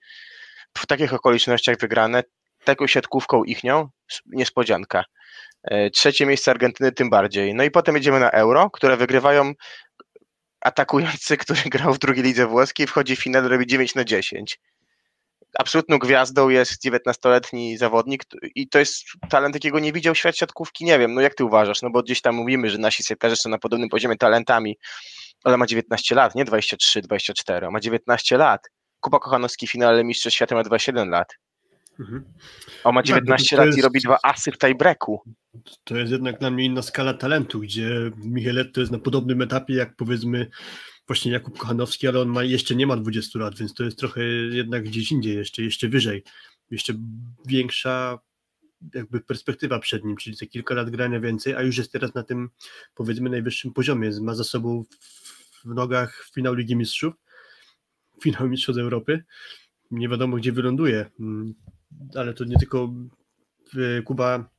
[0.77, 2.23] w takich okolicznościach wygrane,
[2.63, 3.89] taką siatkówką ichnią,
[4.25, 5.03] niespodzianka.
[5.63, 7.55] E, trzecie miejsce Argentyny tym bardziej.
[7.55, 9.53] No i potem jedziemy na Euro, które wygrywają
[10.65, 14.59] atakujący, który grał w drugiej lidze włoskiej, wchodzi w finał, robi 9 na 10.
[15.59, 18.23] Absolutną gwiazdą jest 19-letni zawodnik
[18.55, 20.85] i to jest talent, jakiego nie widział świat siatkówki.
[20.85, 21.81] Nie wiem, no jak ty uważasz?
[21.81, 24.77] No bo gdzieś tam mówimy, że nasi sekretarze są na podobnym poziomie talentami,
[25.43, 28.61] ale ma 19 lat, nie 23, 24, ma 19 lat.
[28.99, 31.33] Kuba Kochanowski finale Mistrzostw Świata ma 27 lat.
[31.99, 32.23] Mhm.
[32.83, 35.21] On ma 19 tak, lat jest, i robi dwa asy w tiebreaku.
[35.83, 39.73] To jest jednak dla mnie inna skala talentu, gdzie Michelet to jest na podobnym etapie
[39.73, 40.49] jak powiedzmy
[41.07, 44.23] właśnie Jakub Kochanowski, ale on ma, jeszcze nie ma 20 lat, więc to jest trochę
[44.51, 46.23] jednak gdzieś indziej, jeszcze, jeszcze wyżej.
[46.71, 46.93] Jeszcze
[47.45, 48.19] większa
[48.93, 52.23] jakby perspektywa przed nim, czyli te kilka lat grania więcej, a już jest teraz na
[52.23, 52.49] tym
[52.95, 54.11] powiedzmy najwyższym poziomie.
[54.21, 54.83] Ma za sobą
[55.65, 57.13] w nogach finał Ligi Mistrzów,
[58.23, 59.23] finał Mistrzostw Europy.
[59.91, 61.53] Nie wiadomo, gdzie wyląduje, mm,
[62.15, 62.93] ale to nie tylko
[63.77, 64.49] e, Kuba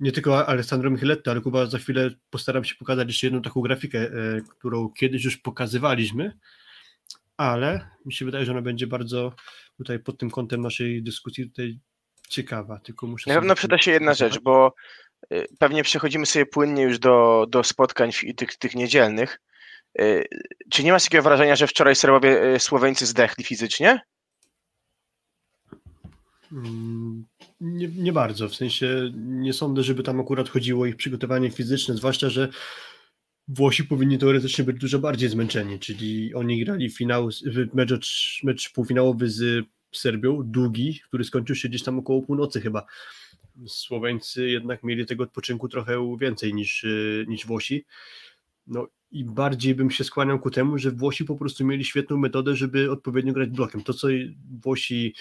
[0.00, 3.98] nie tylko Alessandro Micheletto, ale Kuba za chwilę postaram się pokazać jeszcze jedną taką grafikę,
[3.98, 4.10] e,
[4.50, 6.38] którą kiedyś już pokazywaliśmy,
[7.36, 9.34] ale mi się wydaje, że ona będzie bardzo
[9.76, 11.78] tutaj pod tym kątem naszej dyskusji tutaj
[12.28, 13.30] ciekawa, tylko muszę...
[13.30, 14.74] Na pewno przyda się jedna rzecz, bo
[15.30, 19.40] e, pewnie przechodzimy sobie płynnie już do, do spotkań tych, tych niedzielnych.
[20.70, 24.00] Czy nie masz takiego wrażenia, że wczoraj Serbowie Słoweńcy zdechli fizycznie?
[26.52, 27.26] Mm,
[27.60, 31.96] nie, nie bardzo, w sensie nie sądzę, żeby tam akurat chodziło o ich przygotowanie fizyczne,
[31.96, 32.48] zwłaszcza, że
[33.48, 37.28] Włosi powinni teoretycznie być dużo bardziej zmęczeni, czyli oni grali finał,
[37.74, 42.86] mecz, mecz półfinałowy z Serbią, długi, który skończył się gdzieś tam około północy chyba.
[43.66, 46.86] Słoweńcy jednak mieli tego odpoczynku trochę więcej niż,
[47.26, 47.84] niż Włosi.
[48.66, 52.56] No i bardziej bym się skłaniał ku temu, że Włosi po prostu mieli świetną metodę,
[52.56, 53.82] żeby odpowiednio grać blokiem.
[53.82, 54.08] To, co
[54.62, 55.14] Włosi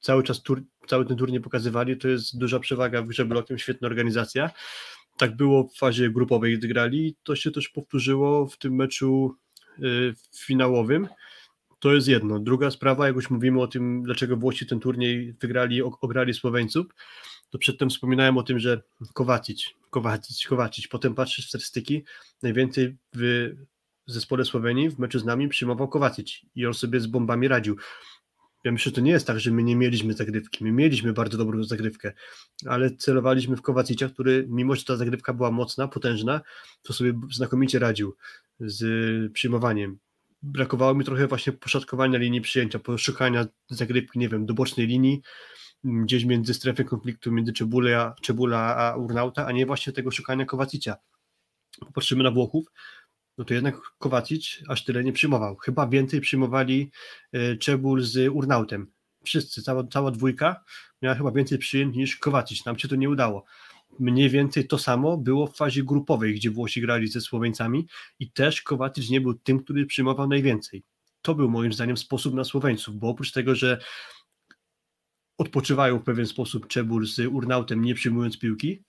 [0.00, 3.88] cały czas tur, cały ten turniej pokazywali, to jest duża przewaga w grze blokiem, świetna
[3.88, 4.50] organizacja.
[5.16, 7.16] Tak było w fazie grupowej, gdy grali.
[7.22, 9.36] To się też powtórzyło w tym meczu
[9.78, 11.08] y, finałowym.
[11.80, 12.38] To jest jedno.
[12.38, 16.86] Druga sprawa, jak już mówimy o tym, dlaczego Włosi ten turniej wygrali, ograli Słoweńców,
[17.50, 18.82] to przedtem wspominałem o tym, że
[19.14, 22.04] Kowacic, Kowacic, Kowacic, potem patrzysz w statystyki,
[22.42, 23.50] najwięcej w
[24.06, 27.76] zespole Słowenii w meczu z nami przyjmował Kowacic i on sobie z bombami radził.
[28.64, 30.64] Ja myślę, że to nie jest tak, że my nie mieliśmy zagrywki.
[30.64, 32.12] My mieliśmy bardzo dobrą zagrywkę,
[32.66, 36.40] ale celowaliśmy w Kowacicia, który mimo, że ta zagrywka była mocna, potężna,
[36.82, 38.16] to sobie znakomicie radził
[38.60, 39.98] z przyjmowaniem.
[40.42, 45.22] Brakowało mi trochę właśnie poszatkowania linii przyjęcia, poszukania zagrywki, nie wiem, do bocznej linii,
[45.84, 50.96] gdzieś między strefą konfliktu między Czebula, Czebula a Urnauta, a nie właśnie tego szukania Kowacicia.
[51.80, 52.66] Popatrzymy na Włochów,
[53.38, 55.56] no to jednak Kowacic aż tyle nie przyjmował.
[55.56, 56.90] Chyba więcej przyjmowali
[57.32, 58.86] e, Czebul z Urnautem.
[59.24, 60.64] Wszyscy, cała, cała dwójka
[61.02, 62.64] miała chyba więcej przyjęć niż Kowacic.
[62.64, 63.44] Nam się to nie udało.
[63.98, 67.86] Mniej więcej to samo było w fazie grupowej, gdzie Włosi grali ze Słoweńcami
[68.18, 70.82] i też Kowacic nie był tym, który przyjmował najwięcej.
[71.22, 73.78] To był moim zdaniem sposób na Słoweńców, bo oprócz tego, że
[75.38, 78.84] odpoczywają w pewien sposób Czebul z Urnautem, nie przyjmując piłki,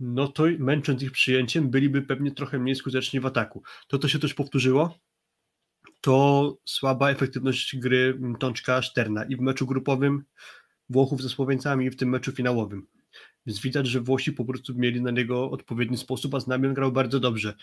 [0.00, 3.62] no to męcząc ich przyjęciem, byliby pewnie trochę mniej skuteczni w ataku.
[3.88, 4.98] To, to się też powtórzyło,
[6.00, 10.24] to słaba efektywność gry Tączka Szterna i w meczu grupowym
[10.88, 12.86] Włochów ze Słoweńcami i w tym meczu finałowym.
[13.46, 17.20] Więc widać, że Włosi po prostu mieli na niego odpowiedni sposób, a Znamion grał bardzo
[17.20, 17.54] dobrze.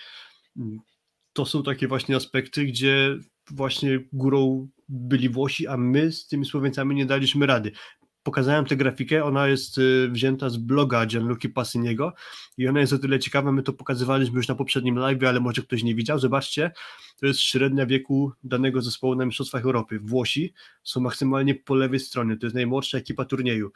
[1.34, 3.18] To są takie właśnie aspekty, gdzie
[3.52, 7.72] właśnie górą byli Włosi, a my z tymi Słoweńcami nie daliśmy rady
[8.24, 12.14] pokazałem tę grafikę, ona jest y, wzięta z bloga Gianluca Passiniego
[12.58, 15.62] i ona jest o tyle ciekawa, my to pokazywaliśmy już na poprzednim live, ale może
[15.62, 16.72] ktoś nie widział, zobaczcie,
[17.20, 20.00] to jest średnia wieku danego zespołu na Mistrzostwach Europy.
[20.00, 20.54] Włosi
[20.84, 23.72] są maksymalnie po lewej stronie, to jest najmłodsza ekipa turnieju,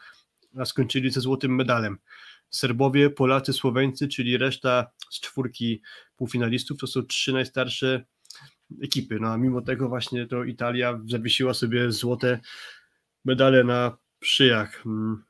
[0.57, 1.97] a skończyli ze złotym medalem.
[2.49, 5.81] Serbowie, Polacy, Słoweńcy, czyli reszta z czwórki
[6.15, 8.05] półfinalistów, to są trzy najstarsze
[8.83, 12.39] ekipy, no a mimo tego właśnie to Italia zawiesiła sobie złote
[13.25, 14.85] medale na szyjach.
[14.85, 15.23] Mm.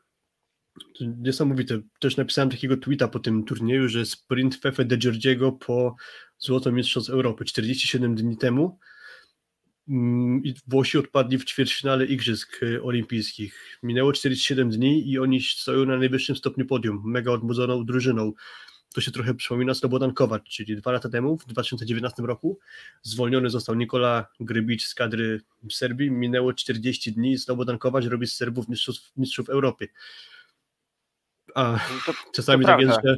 [1.01, 1.81] Niesamowite.
[1.99, 5.95] Też napisałem takiego tweeta po tym turnieju, że sprint Fefe de Giorgiego po
[6.37, 8.79] złoto mistrzostw Europy 47 dni temu
[9.89, 13.79] mm, i Włosi odpadli w ćwierćfinale Igrzysk Olimpijskich.
[13.83, 18.33] Minęło 47 dni i oni stoją na najwyższym stopniu podium, mega odmłodzoną drużyną
[18.95, 22.59] to się trochę przypomina Slobodan Kovac, czyli dwa lata temu, w 2019 roku,
[23.01, 28.35] zwolniony został Nikola Grybicz z kadry Serbii, minęło 40 dni i Slobodan Kovac robi z
[28.35, 29.87] Serbów mistrzów, mistrzów Europy.
[31.55, 33.15] A to, czasami to tak jest, że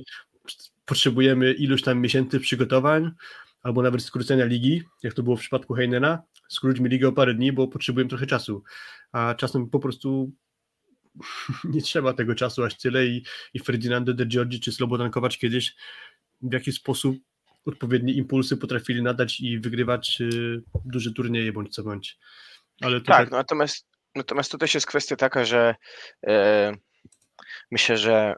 [0.86, 3.12] potrzebujemy iluś tam miesięcy przygotowań,
[3.62, 6.22] albo nawet skrócenia ligi, jak to było w przypadku Heinena.
[6.50, 8.64] Skróćmy ligę o parę dni, bo potrzebujemy trochę czasu.
[9.12, 10.32] A czasem po prostu
[11.74, 15.76] nie trzeba tego czasu aż tyle i, i Ferdinando de Giorgi czy Slobodan Kowacz kiedyś
[16.42, 17.18] w jakiś sposób
[17.66, 22.18] odpowiednie impulsy potrafili nadać i wygrywać y, duże turnieje bądź co bądź.
[22.82, 25.76] Ale to Tak, no, natomiast, natomiast to też jest kwestia taka, że
[26.28, 26.74] e,
[27.72, 28.36] myślę, że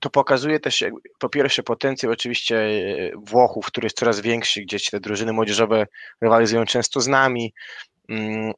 [0.00, 0.84] to pokazuje też
[1.18, 5.86] po pierwsze potencjał oczywiście e, Włochów, który jest coraz większy, gdzieś te drużyny młodzieżowe
[6.20, 7.52] rywalizują często z nami,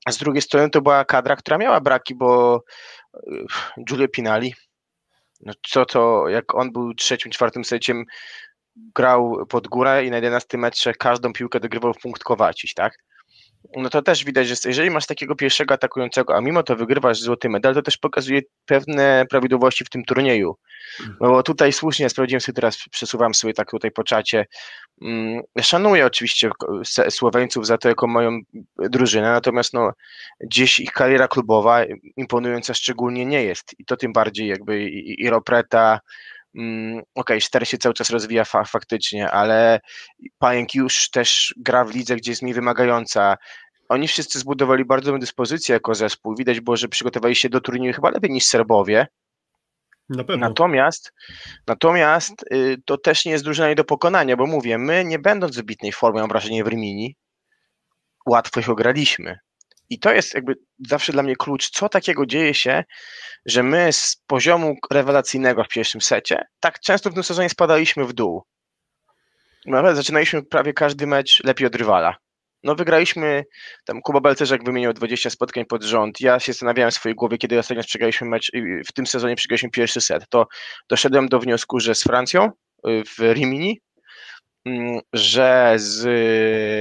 [0.04, 2.62] a z drugiej strony to była kadra, która miała braki, bo
[3.14, 3.20] e,
[3.84, 4.54] Giulio Pinali,
[5.40, 8.04] no co to, jak on był trzecim, czwartym seciem,
[8.94, 12.98] grał pod górę i na 11 metrze każdą piłkę dogrywał w punkt Kowaciś, tak?
[13.76, 17.48] No to też widać, że jeżeli masz takiego pierwszego atakującego, a mimo to wygrywasz złoty
[17.48, 20.56] medal, to też pokazuje pewne prawidłowości w tym turnieju.
[21.20, 24.46] No bo tutaj słusznie sprawdziłem sobie teraz, przesuwam sobie tak tutaj po czacie.
[25.02, 26.50] Mm, Szanuję oczywiście
[27.10, 28.40] Słoweńców za to, jaką mają
[28.78, 29.92] drużynę, natomiast no,
[30.40, 31.84] gdzieś ich kariera klubowa
[32.16, 33.74] imponująca szczególnie nie jest.
[33.78, 36.00] I to tym bardziej jakby i, i Ropreta,
[37.14, 39.80] okej, okay, się cały czas rozwija fa faktycznie, ale
[40.38, 43.36] Pajęk już też gra w lidze, gdzie jest mniej wymagająca.
[43.88, 46.36] Oni wszyscy zbudowali bardzo dobrą dyspozycję jako zespół.
[46.36, 49.06] Widać było, że przygotowali się do turnieju chyba lepiej niż Serbowie.
[50.08, 50.48] na pewno.
[50.48, 51.12] Natomiast,
[51.66, 55.54] natomiast y, to też nie jest drużyna nie do pokonania, bo mówię, my nie będąc
[55.54, 57.16] w wybitnej formie, mam wrażenie w Rimini,
[58.26, 59.38] łatwo ich ograliśmy.
[59.90, 60.54] I to jest jakby
[60.88, 62.84] zawsze dla mnie klucz, co takiego dzieje się,
[63.46, 68.12] że my z poziomu rewelacyjnego w pierwszym secie tak często w tym sezonie spadaliśmy w
[68.12, 68.42] dół.
[69.66, 72.16] Nawet zaczynaliśmy prawie każdy mecz lepiej od rywala.
[72.62, 73.44] No wygraliśmy,
[73.84, 76.20] tam Kuba Belcerzak wymienił 20 spotkań pod rząd.
[76.20, 78.50] Ja się zastanawiałem w swojej głowie, kiedy ostatnio przegraliśmy mecz,
[78.88, 80.46] w tym sezonie przegraliśmy pierwszy set, to
[80.90, 82.50] doszedłem do wniosku, że z Francją
[82.88, 83.80] y, w Rimini,
[84.64, 86.06] mm, że z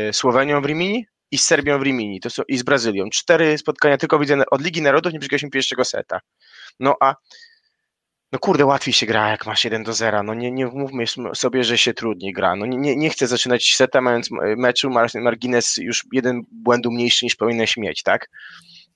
[0.09, 3.09] y, Słowenią w Rimini i z Serbią w Rimini to są, i z Brazylią.
[3.09, 6.19] Cztery spotkania tylko widzę od Ligi Narodów, nie przegraliśmy pierwszego seta.
[6.79, 7.15] No a
[8.31, 10.23] no kurde, łatwiej się gra, jak masz 1 do 0.
[10.23, 12.55] No nie, nie mówmy sobie, że się trudniej gra.
[12.55, 17.35] No nie, nie chcę zaczynać seta, mając meczu, mar- margines już jeden błędu mniejszy niż
[17.35, 18.29] powinieneś mieć, tak?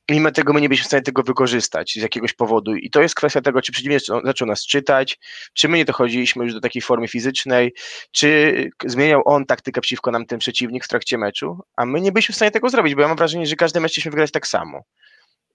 [0.09, 2.75] Mimo tego my nie byliśmy w stanie tego wykorzystać z jakiegoś powodu.
[2.75, 5.19] I to jest kwestia tego, czy przeciwnik zaczął nas czytać,
[5.53, 7.73] czy my nie dochodziliśmy już do takiej formy fizycznej,
[8.11, 12.33] czy zmieniał on taktykę przeciwko nam ten przeciwnik w trakcie meczu, a my nie byliśmy
[12.33, 14.83] w stanie tego zrobić, bo ja mam wrażenie, że każdy mecz chcieliśmy wygrać tak samo.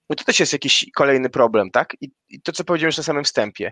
[0.09, 1.93] No to też jest jakiś kolejny problem, tak?
[2.01, 3.71] I, I, to, co powiedziałem już na samym wstępie.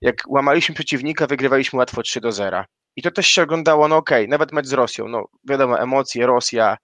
[0.00, 2.64] Jak łamaliśmy przeciwnika, wygrywaliśmy łatwo 3 do 0.
[2.96, 6.26] I to też się oglądało, no okej, okay, nawet mecz z Rosją, no wiadomo, emocje,
[6.26, 6.76] Rosja,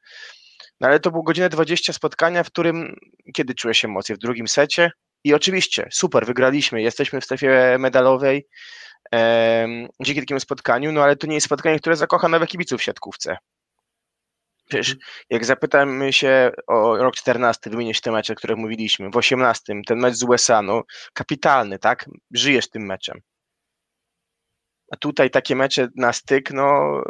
[0.81, 2.97] no ale to było godzinę 20 spotkania, w którym,
[3.35, 4.14] kiedy czułeś emocje?
[4.14, 4.91] W drugim secie?
[5.25, 8.47] I oczywiście, super, wygraliśmy, jesteśmy w strefie medalowej
[9.12, 12.85] em, dzięki takiemu spotkaniu, no ale to nie jest spotkanie, które zakocha nawet kibiców w
[12.85, 13.37] siatkówce.
[14.73, 14.97] Wiesz,
[15.31, 19.99] jak zapytamy się o rok 14, wymienisz te mecze, o których mówiliśmy, w 18, ten
[19.99, 22.07] mecz z USA, no kapitalny, tak?
[22.31, 23.21] Żyjesz tym meczem.
[24.92, 27.01] A tutaj takie mecze na styk, no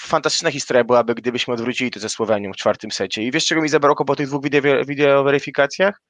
[0.00, 3.22] fantastyczna historia byłaby, gdybyśmy odwrócili to ze Słowenią w czwartym secie.
[3.22, 6.02] I wiesz, czego mi zabrakło po tych dwóch wideo, wideo weryfikacjach?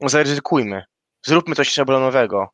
[0.00, 0.82] No zaryzykujmy.
[1.26, 2.48] Zróbmy coś szablonowego.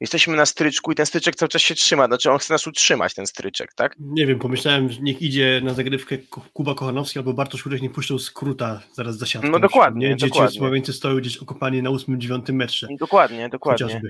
[0.00, 2.06] Jesteśmy na stryczku i ten stryczek cały czas się trzyma.
[2.06, 3.94] Znaczy on chce nas utrzymać, ten stryczek, tak?
[3.98, 6.18] Nie wiem, pomyślałem, że niech idzie na zagrywkę
[6.52, 9.50] Kuba Kochanowski albo Bartosz Kurek nie puszczą skróta zaraz za siatką.
[9.50, 10.92] No dokładnie, Nie, gdzie dokładnie.
[10.92, 12.88] stoją gdzieś okopani na 8-9 metrze.
[13.00, 13.86] Dokładnie, dokładnie.
[13.86, 14.08] Chociażby.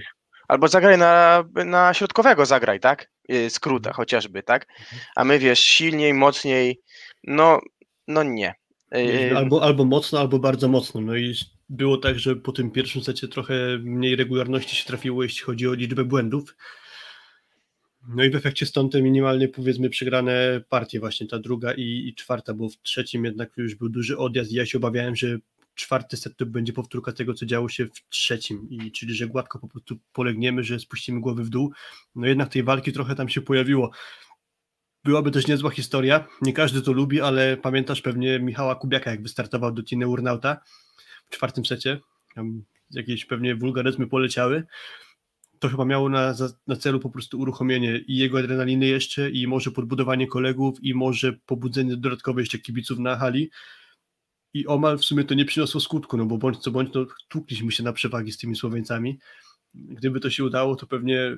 [0.48, 3.10] Albo zagraj na, na środkowego, zagraj, tak?
[3.32, 4.66] Y, Skróta chociażby, tak?
[5.16, 6.80] A my wiesz, silniej, mocniej,
[7.24, 7.60] no,
[8.08, 8.54] no nie.
[8.96, 11.00] Y, Albo, albo mocno, albo bardzo mocno.
[11.00, 11.34] No i
[11.68, 15.74] było tak, że po tym pierwszym secie trochę mniej regularności się trafiło, jeśli chodzi o
[15.74, 16.56] liczbę błędów.
[18.08, 22.14] No i w efekcie stąd te minimalnie powiedzmy przegrane partie, właśnie ta druga i, i
[22.14, 25.38] czwarta, bo w trzecim jednak już był duży odjazd i ja się obawiałem, że
[25.78, 29.58] czwarty set to będzie powtórka tego, co działo się w trzecim, i czyli że gładko
[29.58, 31.72] po prostu polegniemy, że spuścimy głowy w dół.
[32.14, 33.90] No jednak tej walki trochę tam się pojawiło.
[35.04, 39.72] Byłaby też niezła historia, nie każdy to lubi, ale pamiętasz pewnie Michała Kubiaka, jak wystartował
[39.72, 40.60] do Tiny Urnauta
[41.30, 42.00] w czwartym secie,
[42.34, 44.66] tam jakieś pewnie wulgaryzmy poleciały,
[45.58, 46.34] to chyba miało na,
[46.66, 51.32] na celu po prostu uruchomienie i jego adrenaliny jeszcze, i może podbudowanie kolegów, i może
[51.32, 53.50] pobudzenie dodatkowe jeszcze kibiców na hali,
[54.54, 57.72] i omal w sumie to nie przyniosło skutku, no bo bądź co bądź, no tłukliśmy
[57.72, 59.18] się na przewagi z tymi Słoweńcami.
[59.74, 61.36] Gdyby to się udało, to pewnie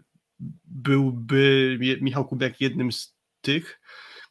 [0.64, 3.80] byłby Michał Kubiak jednym z tych,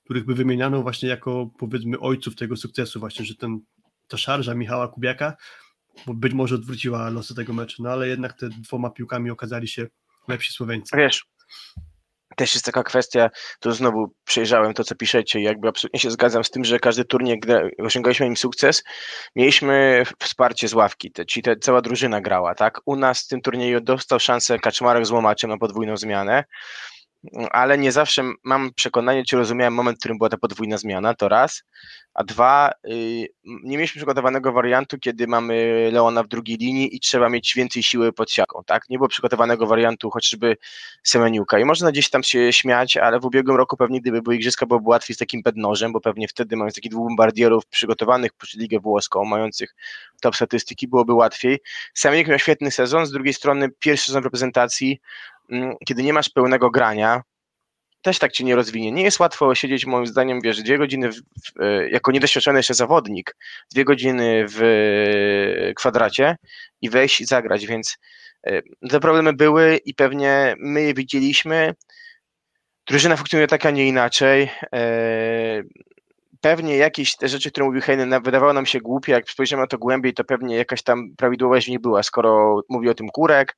[0.04, 3.60] których by wymieniano właśnie jako powiedzmy ojców tego sukcesu, właśnie, że ten,
[4.08, 5.38] ta szarża Michała Kubiaka
[6.06, 9.88] bo być może odwróciła losy tego meczu, no ale jednak te dwoma piłkami okazali się
[10.28, 10.98] lepsi Słoweńcy.
[10.98, 11.26] Wiesz,
[12.40, 16.44] też jest taka kwestia, to znowu przejrzałem to, co piszecie i jakby absolutnie się zgadzam
[16.44, 18.84] z tym, że każdy turniej, gdy osiągaliśmy im sukces,
[19.36, 22.82] mieliśmy wsparcie z ławki, te, czyli te, cała drużyna grała, tak?
[22.86, 26.44] U nas w tym turnieju dostał szansę Kaczmarek z Łomaczem na podwójną zmianę,
[27.52, 31.30] ale nie zawsze mam przekonanie, czy rozumiałem moment, w którym była ta podwójna zmiana, to
[31.30, 31.64] raz,
[32.14, 37.30] a dwa, y, nie mieliśmy przygotowanego wariantu, kiedy mamy Leona w drugiej linii i trzeba
[37.30, 38.90] mieć więcej siły pod siaką, tak?
[38.90, 40.58] Nie było przygotowanego wariantu chociażby
[41.04, 44.66] Semeniuka i można gdzieś tam się śmiać, ale w ubiegłym roku pewnie gdyby były igrzyska,
[44.66, 48.80] byłoby łatwiej z takim bednożem, bo pewnie wtedy mając takich dwóch bombardierów przygotowanych pod ligę
[48.80, 49.76] włoską, mających
[50.22, 51.60] top statystyki, byłoby łatwiej.
[51.94, 55.00] Semeniuk miał świetny sezon, z drugiej strony pierwszy sezon reprezentacji,
[55.88, 57.22] kiedy nie masz pełnego grania,
[58.02, 58.92] też tak cię nie rozwinie.
[58.92, 62.74] Nie jest łatwo siedzieć, moim zdaniem, wiesz, dwie godziny, w, w, e, jako niedoświadczony jeszcze
[62.74, 63.36] zawodnik,
[63.72, 66.36] dwie godziny w kwadracie
[66.82, 67.98] i wejść i zagrać, więc
[68.48, 71.74] e, te problemy były i pewnie my je widzieliśmy.
[72.88, 74.50] Drużyna funkcjonuje tak, a nie inaczej.
[74.76, 75.64] E,
[76.42, 79.78] pewnie jakieś te rzeczy, które mówił Heinen, wydawało nam się głupie, jak spojrzymy na to
[79.78, 83.56] głębiej, to pewnie jakaś tam prawidłowość nie była, skoro mówi o tym Kurek,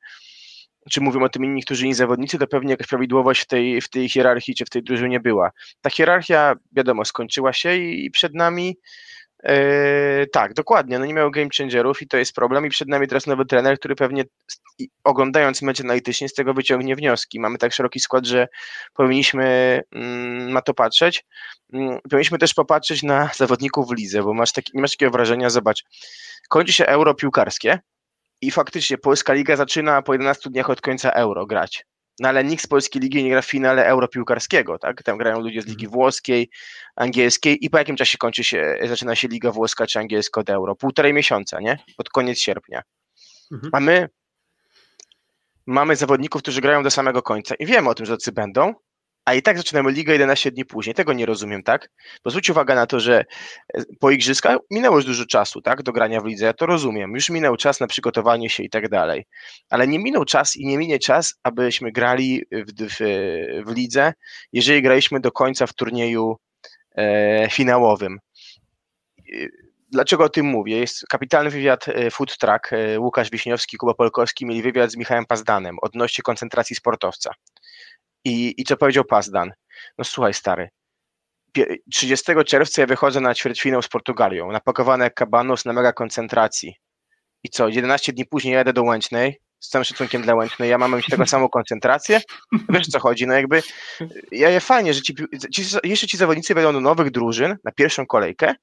[0.89, 3.89] czy mówią o tym inni niektórzy inni zawodnicy, to pewnie jakaś prawidłowość w tej, w
[3.89, 5.51] tej hierarchii czy w tej drużynie była.
[5.81, 8.77] Ta hierarchia, wiadomo, skończyła się i, i przed nami
[9.43, 10.99] Yy, tak, dokładnie.
[10.99, 12.65] No nie miał game changerów i to jest problem.
[12.65, 14.23] I przed nami teraz nowy trener, który pewnie
[15.03, 17.39] oglądając mecz analitycznie z tego wyciągnie wnioski.
[17.39, 18.47] Mamy tak szeroki skład, że
[18.93, 21.25] powinniśmy mm, na to patrzeć.
[21.73, 25.49] Mm, powinniśmy też popatrzeć na zawodników w lidze, bo masz taki, nie masz takiego wrażenia,
[25.49, 25.83] zobacz,
[26.49, 27.79] kończy się euro piłkarskie,
[28.41, 31.85] i faktycznie Polska Liga zaczyna po 11 dniach od końca euro grać.
[32.19, 35.03] No ale nikt z Polskiej Ligi nie gra w finale europiłkarskiego, tak?
[35.03, 35.91] Tam grają ludzie z Ligi mhm.
[35.91, 36.49] Włoskiej,
[36.95, 40.75] Angielskiej i po jakim czasie kończy się, zaczyna się Liga Włoska czy Angielska od euro?
[40.75, 41.77] Półtorej miesiąca, nie?
[41.97, 42.81] Pod koniec sierpnia.
[43.51, 43.69] Mhm.
[43.73, 44.09] A my
[45.65, 48.73] mamy zawodników, którzy grają do samego końca i wiemy o tym, że tacy będą,
[49.25, 50.95] a i tak zaczynamy ligę 11 dni później.
[50.95, 51.89] Tego nie rozumiem, tak?
[52.23, 53.25] Bo zwróć uwagę na to, że
[53.73, 57.11] e, po igrzyskach minęło już dużo czasu, tak, do grania w lidze, ja to rozumiem.
[57.11, 59.25] Już minął czas na przygotowanie się i tak dalej.
[59.69, 62.97] Ale nie minął czas i nie minie czas, abyśmy grali w, w,
[63.65, 64.13] w lidze,
[64.53, 66.37] jeżeli graliśmy do końca w turnieju
[66.97, 68.19] e, finałowym.
[69.91, 70.77] Dlaczego o tym mówię?
[70.77, 72.73] Jest kapitalny wywiad e, Food Track.
[72.73, 77.31] E, Łukasz Wiśniowski, Kuba Polkowski mieli wywiad z Michałem Pazdanem odnośnie koncentracji sportowca.
[78.25, 79.51] I, I co powiedział Pazdan?
[79.97, 80.69] No słuchaj, stary,
[81.91, 85.21] 30 czerwca ja wychodzę na ćwierćfinał z Portugalią, napakowane jak
[85.65, 86.75] na mega koncentracji.
[87.43, 90.95] I co, 11 dni później jadę do Łęcznej, z całym szacunkiem dla Łęcznej, ja mam
[90.95, 92.21] mieć taką samą koncentrację?
[92.69, 93.63] Wiesz co chodzi, no jakby,
[94.31, 95.15] ja je fajnie, że ci,
[95.53, 98.55] ci, jeszcze ci zawodnicy wejdą do nowych drużyn na pierwszą kolejkę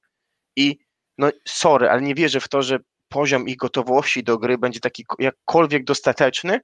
[0.55, 0.77] i
[1.17, 5.05] no sorry, ale nie wierzę w to, że poziom ich gotowości do gry będzie taki
[5.19, 6.59] jakkolwiek dostateczny,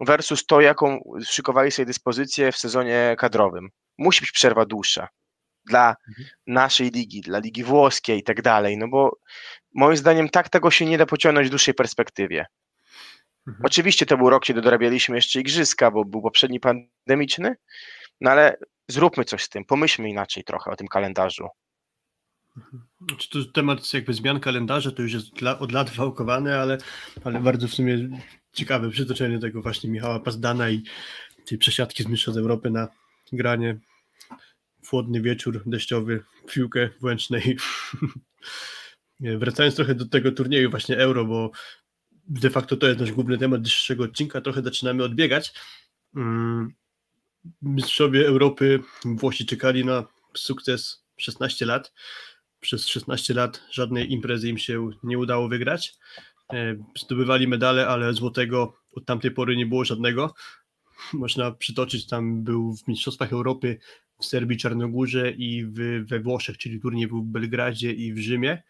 [0.00, 3.68] versus to, jaką szykowali sobie dyspozycję w sezonie kadrowym.
[3.98, 5.08] Musi być przerwa dłuższa
[5.68, 6.28] dla mhm.
[6.46, 9.18] naszej ligi, dla ligi włoskiej i tak dalej, no bo
[9.74, 12.46] moim zdaniem tak tego się nie da pociągnąć w dłuższej perspektywie.
[13.46, 13.66] Mhm.
[13.66, 17.56] Oczywiście to był rok, kiedy dorabialiśmy jeszcze igrzyska, bo był poprzedni pandemiczny,
[18.20, 18.56] no ale
[18.88, 21.48] zróbmy coś z tym, pomyślmy inaczej trochę o tym kalendarzu.
[22.56, 22.82] Mhm.
[23.18, 26.78] Czy to temat jakby zmian kalendarza to już jest dla, od lat wałkowany, ale,
[27.24, 28.08] ale bardzo w sumie
[28.58, 30.82] ciekawe przytoczenie tego właśnie Michała Pazdana i
[31.46, 32.88] tej przesiadki z Mistrzostw Europy na
[33.32, 33.78] granie
[34.86, 37.56] chłodny wieczór deszczowy, piłkę w Łęcznej.
[39.20, 41.50] Wracając trochę do tego turnieju właśnie Euro, bo
[42.28, 45.52] de facto to jest nasz główny temat dzisiejszego odcinka, trochę zaczynamy odbiegać.
[46.16, 46.74] Mm,
[47.62, 50.04] mistrzowie Europy Włosi czekali na
[50.36, 51.92] sukces 16 lat.
[52.60, 55.94] Przez 16 lat żadnej imprezy im się nie udało wygrać.
[56.52, 60.34] E, zdobywali medale, ale złotego od tamtej pory nie było żadnego.
[61.12, 63.78] Można przytoczyć, tam był w Mistrzostwach Europy
[64.20, 68.62] w Serbii, Czarnogórze i w, we Włoszech, czyli turniej był w Belgradzie i w Rzymie.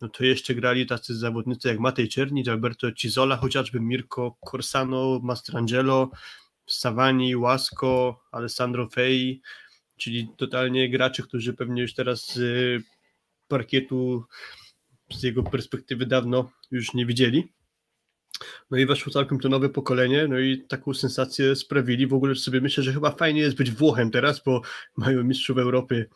[0.00, 6.10] No to jeszcze grali tacy zawodnicy jak Matej Czernic, Alberto Cizola, chociażby Mirko Corsano, Mastrangelo,
[6.66, 9.40] Savani, Łasko, Alessandro Fei,
[9.96, 12.82] czyli totalnie gracze, którzy pewnie już teraz z
[13.48, 14.24] parkietu
[15.10, 17.52] z jego perspektywy dawno już nie widzieli.
[18.70, 22.06] No i weszło całkiem to nowe pokolenie, no i taką sensację sprawili.
[22.06, 24.62] W ogóle sobie myślę, że chyba fajnie jest być Włochem teraz, bo
[24.96, 26.08] mają mistrzów Europy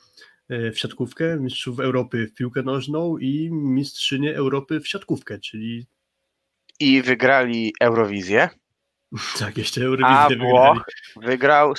[0.48, 5.86] e, w siatkówkę, mistrzów Europy w piłkę nożną i mistrzynię Europy w siatkówkę, czyli...
[6.80, 8.48] I wygrali Eurowizję.
[9.38, 10.84] Tak, jeszcze Eurowizję A Włoch
[11.16, 11.28] wygrali.
[11.28, 11.74] wygrał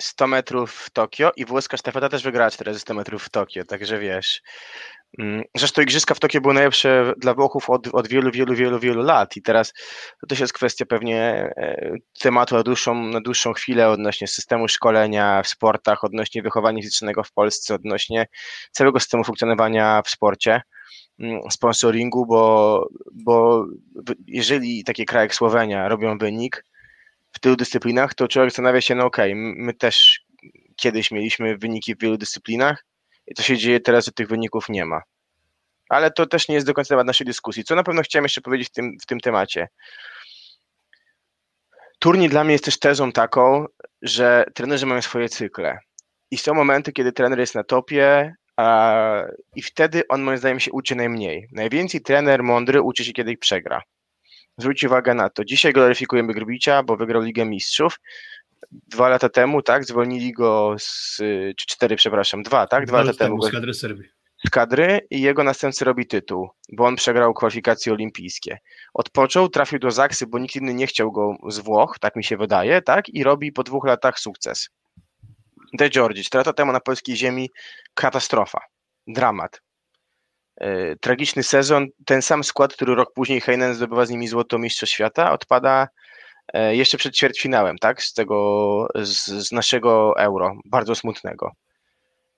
[0.00, 4.42] 100 metrów w Tokio i włoska sztafeta też wygrała 400 metrów w Tokio, także wiesz,
[5.56, 9.36] zresztą Igrzyska w Tokio były najlepsze dla Włochów od, od wielu, wielu, wielu, wielu lat.
[9.36, 9.72] I teraz
[10.20, 11.20] to też jest kwestia pewnie
[11.56, 17.24] e, tematu na dłuższą, na dłuższą chwilę odnośnie systemu szkolenia w sportach, odnośnie wychowania fizycznego
[17.24, 18.26] w Polsce, odnośnie
[18.72, 20.62] całego systemu funkcjonowania w sporcie,
[21.18, 23.66] mm, sponsoringu, bo, bo
[24.26, 26.64] jeżeli takie kraje jak Słowenia robią wynik
[27.32, 30.20] w tylu dyscyplinach, to człowiek zastanawia się, no okej, okay, my też
[30.76, 32.84] kiedyś mieliśmy wyniki w wielu dyscyplinach,
[33.36, 35.02] co się dzieje teraz, że tych wyników nie ma.
[35.88, 37.64] Ale to też nie jest do końca temat naszej dyskusji.
[37.64, 39.68] Co na pewno chciałem jeszcze powiedzieć w tym, w tym temacie.
[41.98, 43.66] Turniej dla mnie jest też tezą taką,
[44.02, 45.78] że trenerzy mają swoje cykle.
[46.30, 49.22] I są momenty, kiedy trener jest na topie, a,
[49.56, 51.48] i wtedy on moim zdaniem się uczy najmniej.
[51.52, 53.82] Najwięcej trener mądry uczy się, kiedy przegra.
[54.58, 55.44] Zwróćcie uwagę na to.
[55.44, 58.00] Dzisiaj gloryfikujemy Grbicia, bo wygrał Ligę Mistrzów,
[58.70, 61.16] dwa lata temu, tak, zwolnili go z,
[61.56, 63.42] czy cztery, przepraszam, dwa, tak, dwa, dwa lata temu.
[63.42, 64.08] Z kadry Serbii.
[64.46, 68.58] Z kadry i jego następcy robi tytuł, bo on przegrał kwalifikacje olimpijskie.
[68.94, 72.36] Odpoczął, trafił do Zaksy, bo nikt inny nie chciał go z Włoch, tak mi się
[72.36, 74.68] wydaje, tak, i robi po dwóch latach sukces.
[75.72, 77.50] De Giorgi, cztery lata temu na polskiej ziemi
[77.94, 78.60] katastrofa,
[79.06, 79.62] dramat.
[80.60, 84.94] Yy, tragiczny sezon, ten sam skład, który rok później Heinen zdobywa z nimi złoto mistrzostw
[84.94, 85.88] świata, odpada E,
[86.54, 91.52] jeszcze przed ćwierćfinałem, tak, z tego, z, z, naszego euro, bardzo smutnego.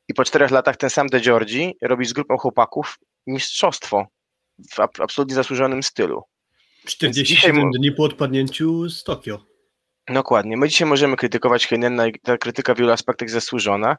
[0.08, 4.06] I po czterech latach ten sam De Giorgi robi z grupą chłopaków mistrzostwo
[4.70, 6.22] w absolutnie zasłużonym stylu.
[6.84, 7.70] 47 dzisiaj...
[7.78, 9.50] dni po odpadnięciu z Tokio.
[10.08, 10.56] Dokładnie.
[10.56, 13.96] My dzisiaj możemy krytykować Heinena i ta krytyka w wielu aspektach zasłużona.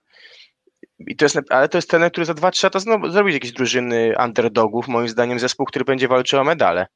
[0.99, 4.13] I to jest, ale to jest ten, który za 2-3 lata znowu zrobić jakieś drużyny
[4.25, 6.87] underdogów, moim zdaniem zespół, który będzie walczył o medale.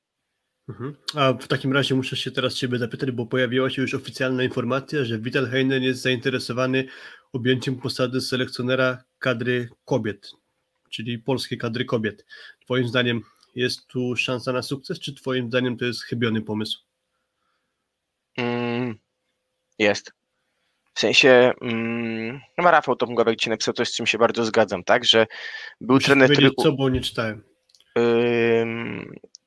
[0.70, 0.95] Mhm.
[1.16, 5.05] A w takim razie muszę się teraz Ciebie zapytać, bo pojawiła się już oficjalna informacja,
[5.05, 6.86] że Vital Heinen jest zainteresowany
[7.34, 10.32] objęciem posady selekcjonera kadry kobiet,
[10.89, 12.26] czyli polskiej kadry kobiet.
[12.66, 13.22] Twoim zdaniem
[13.55, 16.80] jest tu szansa na sukces, czy Twoim zdaniem to jest chybiony pomysł?
[18.38, 18.95] Mm,
[19.80, 20.11] jest.
[20.93, 25.05] W sensie, mm, no Rafał Tomgłowek ci napisał coś, z czym się bardzo zgadzam, tak,
[25.05, 25.28] że
[25.82, 26.51] był Musisz trener, który...
[26.63, 27.43] co, bo nie czytałem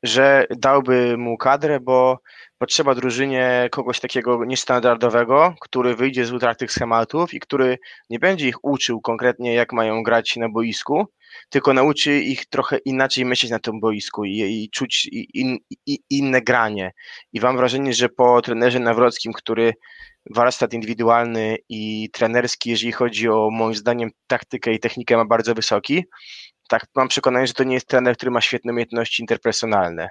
[0.02, 2.18] że dałby mu kadrę, bo
[2.58, 7.78] potrzeba drużynie kogoś takiego niestandardowego, który wyjdzie z utratych schematów i który
[8.10, 11.06] nie będzie ich uczył konkretnie, jak mają grać na boisku,
[11.48, 16.42] tylko nauczy ich trochę inaczej myśleć na tym boisku i, i czuć in, in, inne
[16.42, 16.92] granie.
[17.32, 19.72] I mam wrażenie, że po trenerze Nawrockim, który
[20.34, 26.04] warsztat indywidualny i trenerski, jeżeli chodzi o moim zdaniem taktykę i technikę ma bardzo wysoki,
[26.68, 30.08] tak mam przekonanie, że to nie jest trener, który ma świetne umiejętności interpersonalne.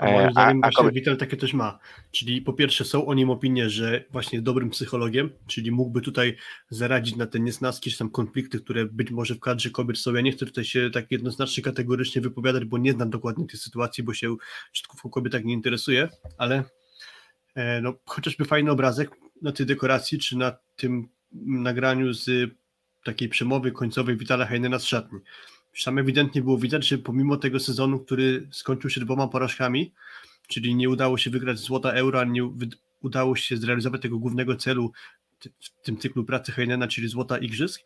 [0.00, 1.78] A moim e, zdaniem a, a, Witel takie też ma.
[2.10, 6.36] Czyli po pierwsze są o nim opinie, że właśnie jest dobrym psychologiem, czyli mógłby tutaj
[6.70, 10.14] zaradzić na te niesnaski czy tam konflikty, które być może w kadrze kobiet są.
[10.14, 14.04] Ja nie chcę tutaj się tak jednoznacznie kategorycznie wypowiadać, bo nie znam dokładnie tej sytuacji,
[14.04, 14.36] bo się
[14.72, 16.08] wszystko kobiet tak nie interesuje,
[16.38, 16.64] ale
[17.54, 19.10] e, no, chociażby fajny obrazek
[19.42, 22.50] na tej dekoracji, czy na tym nagraniu z
[23.04, 25.18] takiej przemowy końcowej Witala Heinena z szatni.
[25.84, 29.92] Tam ewidentnie było widać, że pomimo tego sezonu, który skończył się dwoma porażkami,
[30.48, 32.50] czyli nie udało się wygrać złota euro, nie
[33.02, 34.92] udało się zrealizować tego głównego celu
[35.60, 37.82] w tym cyklu pracy Heinena, czyli złota igrzysk,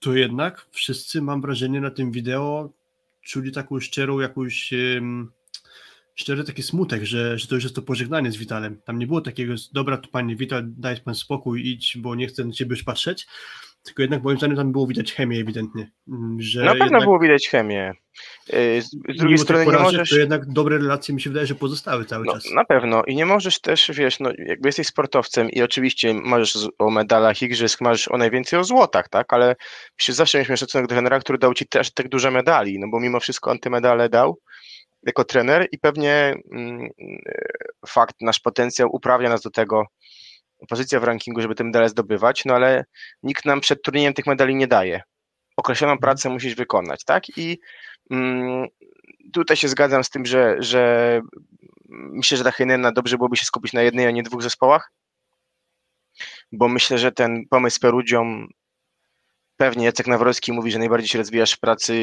[0.00, 2.72] to jednak wszyscy, mam wrażenie, na tym wideo
[3.22, 5.32] czuli taką szczerą jakąś um,
[6.14, 8.80] szczery taki smutek, że, że to już jest to pożegnanie z Witalem.
[8.84, 12.44] Tam nie było takiego, dobra, to panie Wital, daj pan spokój, idź, bo nie chcę
[12.44, 13.26] na ciebie już patrzeć,
[13.86, 15.90] tylko jednak moim zdaniem tam było widać chemię ewidentnie.
[16.08, 17.92] Mm, że na pewno jednak, było widać chemię.
[18.54, 20.10] Y, z drugiej strony nie możesz...
[20.10, 22.50] To jednak dobre relacje mi się wydaje, że pozostały cały no, czas.
[22.54, 26.90] Na pewno i nie możesz też, wiesz, no, jakby jesteś sportowcem i oczywiście marzysz o
[26.90, 29.56] medalach igrzysk, marzysz o najwięcej o złotach, tak, ale
[29.98, 33.00] myślę, zawsze mieliśmy szacunek do trenera, który dał ci też tak duże medali, no bo
[33.00, 34.38] mimo wszystko on te medale dał
[35.06, 36.88] jako trener i pewnie mm,
[37.88, 39.84] fakt, nasz potencjał uprawia nas do tego,
[40.68, 42.84] pozycja w rankingu, żeby te medale zdobywać, no ale
[43.22, 45.02] nikt nam przed turniejem tych medali nie daje.
[45.56, 46.00] Określoną mhm.
[46.00, 47.38] pracę musisz wykonać, tak?
[47.38, 47.58] I
[48.10, 48.66] mm,
[49.32, 51.20] tutaj się zgadzam z tym, że, że
[51.88, 54.92] myślę, że dla Heinena dobrze byłoby się skupić na jednej, a nie dwóch zespołach,
[56.52, 58.46] bo myślę, że ten pomysł z Perudzią
[59.56, 61.94] Pewnie Jacek Nawrocki mówi, że najbardziej się rozwijasz w pracy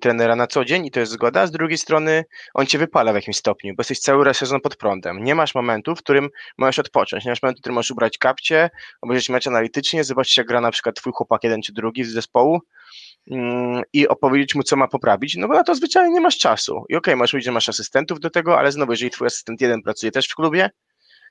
[0.00, 2.24] trenera na co dzień i to jest zgoda, z drugiej strony
[2.54, 5.24] on cię wypala w jakimś stopniu, bo jesteś cały sezon pod prądem.
[5.24, 6.28] Nie masz momentu, w którym
[6.58, 8.70] możesz odpocząć, nie masz momentu, w którym możesz ubrać kapcie,
[9.02, 12.60] obejrzeć mecz analitycznie, zobaczyć jak gra na przykład twój chłopak jeden czy drugi z zespołu
[13.30, 16.72] mm, i opowiedzieć mu, co ma poprawić, no bo na to zwyczajnie nie masz czasu.
[16.72, 19.60] I okej, okay, możesz mówić, że masz asystentów do tego, ale znowu, jeżeli twój asystent
[19.60, 20.70] jeden pracuje też w klubie,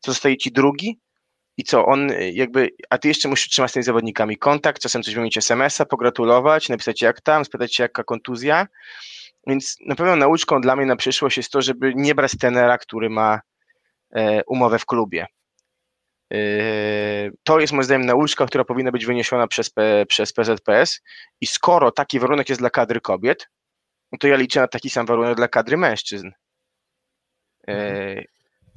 [0.06, 1.00] zostaje ci drugi,
[1.58, 5.04] i co, on y, jakby, a ty jeszcze musisz trzymać z tymi zawodnikami kontakt, czasem
[5.04, 8.68] coś wymienić SMS-a, pogratulować, napisać jak tam, spytać się jaka kontuzja,
[9.48, 13.10] więc na pewno nauczką dla mnie na przyszłość jest to, żeby nie brać tenera, który
[13.10, 13.42] ma
[14.16, 15.26] e, umowę w klubie.
[16.34, 16.38] E,
[17.44, 21.02] to jest moim zdaniem nauczka, która powinna być wyniesiona przez, P, przez PZPS
[21.42, 23.50] i skoro taki warunek jest dla kadry kobiet,
[24.12, 26.32] no to ja liczę na taki sam warunek dla kadry mężczyzn.
[27.68, 28.24] E,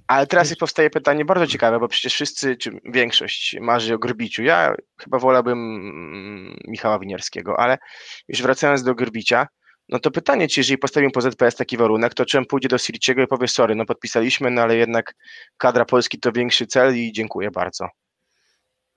[0.09, 4.43] ale teraz jest powstaje pytanie bardzo ciekawe, bo przecież wszyscy, czy większość marzy o Grbiciu.
[4.43, 7.79] Ja chyba wolałbym mm, Michała Winierskiego, ale
[8.29, 9.47] już wracając do Grbicia,
[9.89, 13.23] no to pytanie, czy jeżeli postawimy po ZPS taki warunek, to czym pójdzie do Siriciego
[13.23, 15.15] i powie, sorry, no podpisaliśmy, no ale jednak
[15.57, 17.89] kadra Polski to większy cel i dziękuję bardzo.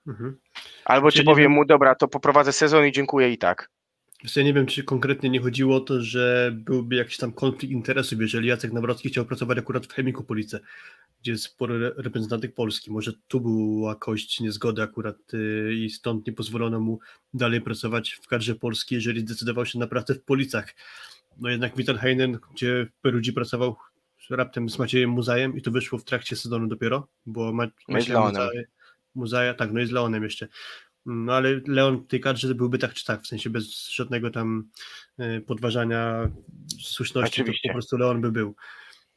[0.06, 0.38] Mhm.
[0.84, 3.68] Albo czy powie mu, dobra, to poprowadzę sezon i dziękuję i tak.
[4.36, 8.20] Ja nie wiem, czy konkretnie nie chodziło o to, że byłby jakiś tam konflikt interesów,
[8.20, 10.60] jeżeli Jacek Nawrocki chciał pracować akurat w Chemiku Police,
[11.20, 12.90] gdzie jest sporo reprezentatek Polski.
[12.90, 16.98] Może tu była kość niezgody akurat y, i stąd nie pozwolono mu
[17.34, 20.74] dalej pracować w kadrze polskiej, jeżeli zdecydował się na pracę w Policach.
[21.38, 23.76] No jednak Vital Heinen, gdzie w Perudzi pracował
[24.30, 28.16] raptem z Maciejem Muzajem i to wyszło w trakcie sezonu dopiero, bo Ma no Maciej
[29.14, 30.48] Muzaja, tak, no i z Leonem jeszcze.
[31.06, 34.68] No ale Leon w tej kadrze byłby tak czy tak, w sensie bez żadnego tam
[35.18, 36.30] e, podważania
[36.82, 37.68] słuszności, Oczywiście.
[37.68, 38.54] to po prostu Leon by był.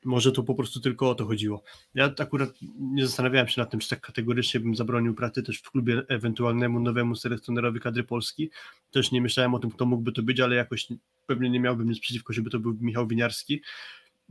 [0.06, 1.64] Może tu po prostu tylko o to chodziło.
[1.94, 2.50] Ja akurat
[2.80, 6.80] nie zastanawiałem się nad tym, czy tak kategorycznie bym zabronił pracy też w klubie ewentualnemu
[6.80, 8.50] nowemu selekcjonerowi kadry Polski.
[8.92, 10.88] Też nie myślałem o tym, kto mógłby to być, ale jakoś
[11.28, 13.62] pewnie nie miałbym nic przeciwko, żeby to był Michał Winiarski.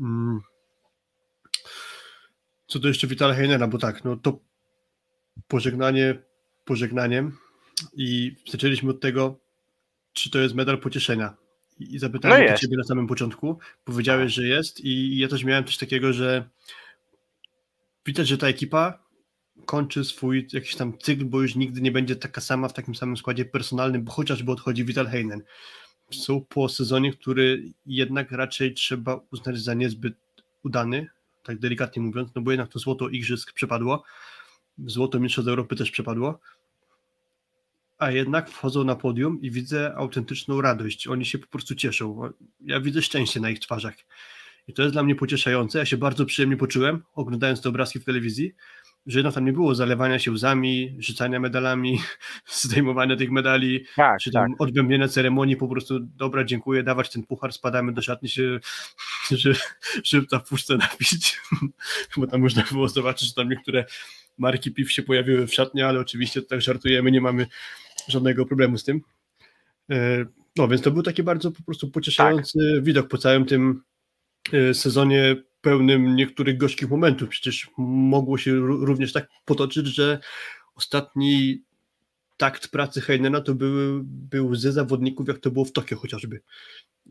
[0.01, 0.41] Mm.
[2.67, 4.39] Co do jeszcze Witala Heinera, bo tak, no to
[5.49, 6.23] pożegnanie
[6.65, 7.39] pożegnaniem
[7.97, 9.39] i zaczęliśmy od tego,
[10.13, 11.42] czy to jest medal pocieszenia.
[11.91, 15.79] I zapytałem no ciebie na samym początku, powiedziałeś, że jest i ja też miałem coś
[15.79, 16.49] takiego, że
[18.07, 19.03] widać, że ta ekipa
[19.67, 23.17] kończy swój jakiś tam cykl, bo już nigdy nie będzie taka sama w takim samym
[23.17, 25.43] składzie personalnym, bo chociażby odchodzi Vital Heinen.
[26.11, 30.15] Są po sezonie, który jednak raczej trzeba uznać za niezbyt
[30.63, 31.07] udany,
[31.43, 34.05] tak delikatnie mówiąc, no bo jednak to złoto igrzysk przepadło,
[34.87, 36.41] złoto mistrzostw Europy też przepadło,
[38.03, 41.07] a jednak wchodzą na podium i widzę autentyczną radość.
[41.07, 42.31] Oni się po prostu cieszą.
[42.61, 43.95] Ja widzę szczęście na ich twarzach.
[44.69, 45.79] I to jest dla mnie pocieszające.
[45.79, 48.55] Ja się bardzo przyjemnie poczułem, oglądając te obrazki w telewizji,
[49.07, 51.99] że jednak tam nie było zalewania się łzami, rzucania medalami,
[52.63, 54.61] zdejmowania tych medali, tak, czy tam tak.
[54.61, 58.61] odbębnienia ceremonii, po prostu dobra, dziękuję, dawać ten puchar, spadamy do szatni się,
[59.31, 59.53] że,
[60.05, 61.41] żeby ta puszce napić,
[62.17, 63.85] bo tam można było zobaczyć, że tam niektóre
[64.39, 67.47] marki piw się pojawiły w szatni, ale oczywiście tak żartujemy, nie mamy
[68.09, 69.01] żadnego problemu z tym.
[69.91, 70.25] E,
[70.57, 72.85] no więc to był taki bardzo po prostu pocieszający tak.
[72.85, 73.83] widok po całym tym
[74.53, 77.29] e, sezonie pełnym niektórych gorzkich momentów.
[77.29, 80.19] Przecież mogło się również tak potoczyć, że
[80.75, 81.63] ostatni
[82.37, 86.41] takt pracy Heinena to były, był ze zawodników, jak to było w Tokio chociażby.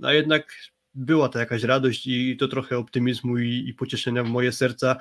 [0.01, 0.53] A jednak
[0.93, 4.95] była to jakaś radość i to trochę optymizmu i, i pocieszenia w moje serca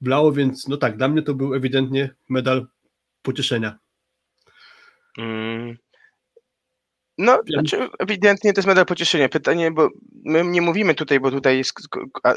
[0.00, 2.66] blało, więc no tak, dla mnie to był ewidentnie medal
[3.22, 3.78] pocieszenia.
[5.18, 5.76] Mm.
[7.18, 9.28] No, znaczy, ewidentnie to jest medal pocieszenia.
[9.28, 9.88] Pytanie, bo
[10.24, 11.72] my nie mówimy tutaj, bo tutaj jest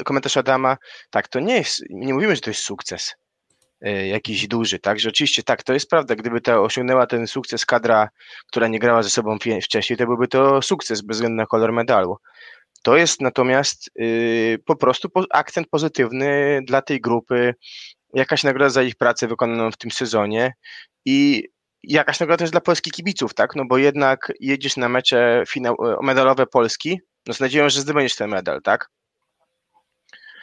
[0.04, 0.76] komentarz Adama,
[1.10, 3.14] tak, to nie jest, nie mówimy, że to jest sukces
[3.86, 7.66] y, jakiś duży, tak, że oczywiście tak, to jest prawda, gdyby to osiągnęła ten sukces
[7.66, 8.08] kadra,
[8.46, 12.16] która nie grała ze sobą wcześniej, to byłby to sukces bez względu na kolor medalu.
[12.82, 17.54] To jest natomiast yy, po prostu akcent pozytywny dla tej grupy,
[18.14, 20.52] jakaś nagroda za ich pracę wykonaną w tym sezonie
[21.04, 21.48] i
[21.86, 23.56] jakaś nagroda też dla polskich kibiców, tak?
[23.56, 28.16] No bo jednak jedziesz na mecze finał, e, medalowe Polski, no z nadzieją, że zdobędziesz
[28.16, 28.88] ten medal, tak?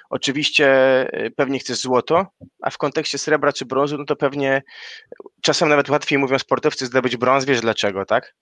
[0.09, 0.67] Oczywiście
[1.13, 2.25] e, pewnie chcesz złoto,
[2.61, 4.61] a w kontekście srebra czy brązu, no to pewnie
[5.41, 8.35] czasem nawet łatwiej mówią sportowcy zdobyć brąz, wiesz dlaczego, tak?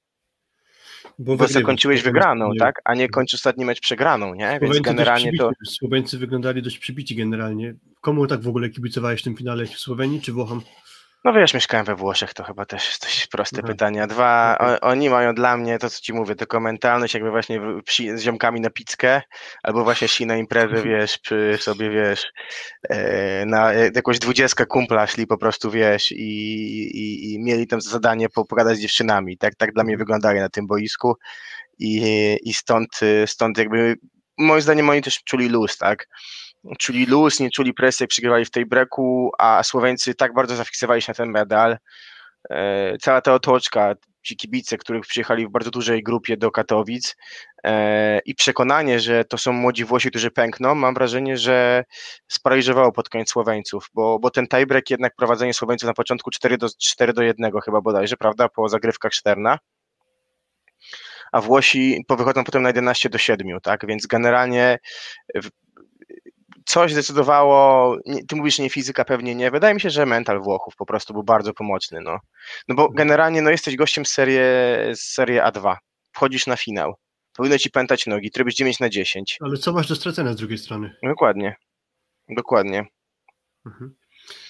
[1.20, 2.82] Bo, bo zakończyłeś wygraną, tak?
[2.86, 4.60] A nie kończysz ostatni mecz przegraną, nie?
[4.62, 5.52] Więc generalnie to...
[5.66, 7.76] Słoweńcy wyglądali dość przybici generalnie.
[8.02, 9.68] Komu tak w ogóle kibicowałeś w tym finale?
[9.68, 10.62] Słowenii czy Włochom?
[11.24, 13.74] No wiesz, mieszkałem we Włoszech, to chyba też dość proste mhm.
[13.74, 14.07] pytanie.
[14.07, 18.17] Dwa, o, oni mają dla mnie to, co ci mówię, taką mentalność jakby właśnie psi,
[18.17, 19.22] z ziomkami na pizzkę,
[19.63, 20.84] albo właśnie szli na imprezę, mhm.
[20.84, 22.32] wiesz, przy sobie, wiesz,
[22.89, 26.17] e, na e, jakąś dwudziestkę kumpla szli po prostu, wiesz, i,
[26.97, 29.38] i, i mieli tam zadanie pogadać z dziewczynami.
[29.38, 29.99] Tak, tak dla mnie mhm.
[29.99, 31.17] wyglądali na tym boisku
[31.80, 33.95] i, i stąd, stąd jakby
[34.38, 36.07] moim zdaniem oni też czuli luz, tak?
[36.80, 41.12] Czuli luz, nie czuli presji, przegrywali w tej breku, a Słoweńcy tak bardzo zafiksowali się
[41.12, 41.78] na ten medal.
[42.49, 47.16] E, cała ta otoczka, ci kibice, których przyjechali w bardzo dużej grupie do Katowic
[47.64, 51.84] e, i przekonanie, że to są młodzi Włosi, którzy pękną, mam wrażenie, że
[52.28, 56.68] sparaliżowało pod koniec Słoweńców, bo, bo ten tiebreak jednak prowadzenie Słoweńców na początku 4 do,
[56.82, 59.57] 4 do 1 chyba bodajże, prawda, po zagrywkach Szterna
[61.32, 63.86] a Włosi wychodzą potem na 11 do 7, tak?
[63.86, 64.80] Więc generalnie
[66.66, 67.97] coś zdecydowało,
[68.28, 71.24] ty mówisz nie fizyka, pewnie nie, wydaje mi się, że mental Włochów po prostu był
[71.24, 72.20] bardzo pomocny, no.
[72.68, 74.38] No bo generalnie no jesteś gościem z serii,
[74.95, 75.76] z serii A2,
[76.12, 76.95] wchodzisz na finał,
[77.34, 79.38] powinno ci pętać nogi, trybisz 9 na 10.
[79.41, 80.95] Ale co masz do stracenia z drugiej strony?
[81.03, 81.55] Dokładnie,
[82.30, 82.86] dokładnie.
[83.66, 83.95] Mhm.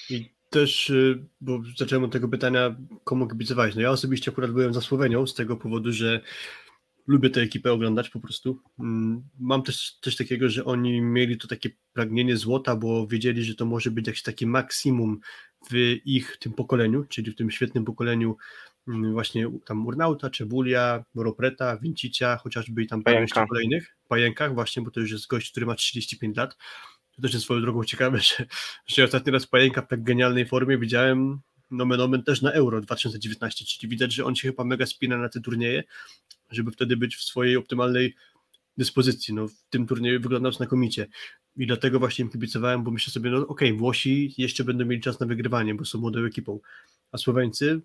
[0.09, 3.75] I też, y, bo zacząłem od tego pytania, komu kibicowałeś.
[3.75, 6.21] No ja osobiście akurat byłem za Słowenią z tego powodu, że
[7.07, 8.59] lubię tę ekipę oglądać po prostu.
[8.79, 13.55] Mm, mam też coś takiego, że oni mieli to takie pragnienie złota, bo wiedzieli, że
[13.55, 15.19] to może być jakieś takie maksimum
[15.71, 18.37] w ich tym pokoleniu, czyli w tym świetnym pokoleniu
[18.87, 24.83] mm, właśnie tam Urnauta, Cebulia, Ropreta, Vincicia, chociażby i tam parę jeszcze kolejnych, Pajękach właśnie,
[24.83, 26.57] bo to już jest gość, który ma 35 lat.
[27.15, 28.45] To też jest swoją drogą ciekawe, że,
[28.87, 31.41] że ostatni raz Pajęka w tak genialnej formie widziałem
[31.71, 35.29] nomen omen też na Euro 2019, czyli widać, że on się chyba mega spina na
[35.29, 35.83] te turnieje,
[36.51, 38.15] żeby wtedy być w swojej optymalnej
[38.77, 39.33] dyspozycji.
[39.33, 41.07] No, w tym turnieju wyglądał znakomicie.
[41.55, 45.01] I dlatego właśnie im kibicowałem, bo myślę sobie, no okej, okay, Włosi jeszcze będą mieli
[45.01, 46.59] czas na wygrywanie, bo są młodą ekipą,
[47.11, 47.81] a Słoweńcy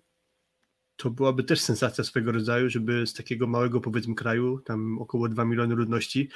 [0.97, 5.45] to byłaby też sensacja swego rodzaju, żeby z takiego małego powiedzmy kraju, tam około 2
[5.45, 6.29] miliony ludności,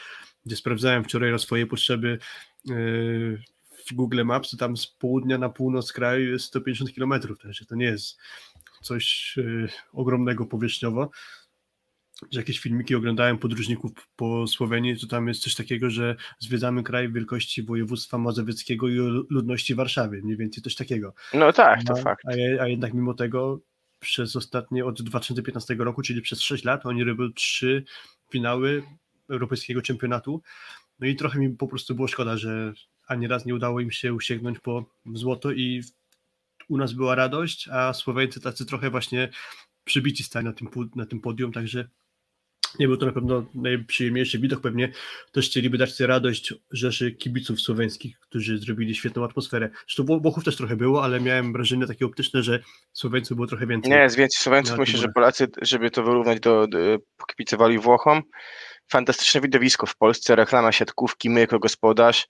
[0.45, 2.19] gdzie sprawdzałem wczoraj na swoje potrzeby
[2.65, 3.41] yy,
[3.89, 7.13] w Google Maps, to tam z południa na północ kraju jest 150 km,
[7.43, 8.17] także to nie jest
[8.81, 11.09] coś yy, ogromnego powierzchniowo,
[12.31, 17.11] że jakieś filmiki oglądałem podróżników po Słowenii, to tam jest coś takiego, że zwiedzamy kraj
[17.11, 18.95] wielkości województwa mazowieckiego i
[19.29, 21.13] ludności Warszawy, mniej więcej coś takiego.
[21.33, 22.25] No tak, to a, fakt.
[22.25, 23.59] A, a, jednak mimo tego
[23.99, 27.83] przez ostatnie, od 2015 roku, czyli przez 6 lat, oni robią trzy
[28.31, 28.83] finały
[29.29, 30.41] europejskiego czempionatu,
[30.99, 32.73] no i trochę mi po prostu było szkoda, że
[33.07, 35.83] ani raz nie udało im się usięgnąć po złoto i
[36.69, 39.29] u nas była radość, a Słoweńcy tacy trochę właśnie
[39.83, 41.89] przybici stali na tym, na tym podium, także
[42.79, 44.61] nie był to na pewno najprzyjemniejszy widok.
[44.61, 44.91] Pewnie
[45.31, 49.69] też chcieliby dać sobie radość rzeszy kibiców słoweńskich, którzy zrobili świetną atmosferę.
[49.87, 52.59] Zresztą Włochów też trochę było, ale miałem wrażenie takie optyczne, że
[52.93, 53.91] Słoweńców było trochę więcej.
[53.91, 54.77] Nie, jest więcej Słoweńców.
[54.77, 56.77] Myślę, że Polacy, żeby to wyrównać, do, do,
[57.27, 58.21] kibicowali Włochom.
[58.91, 62.27] Fantastyczne widowisko w Polsce, reklama siatkówki, my jako gospodarz.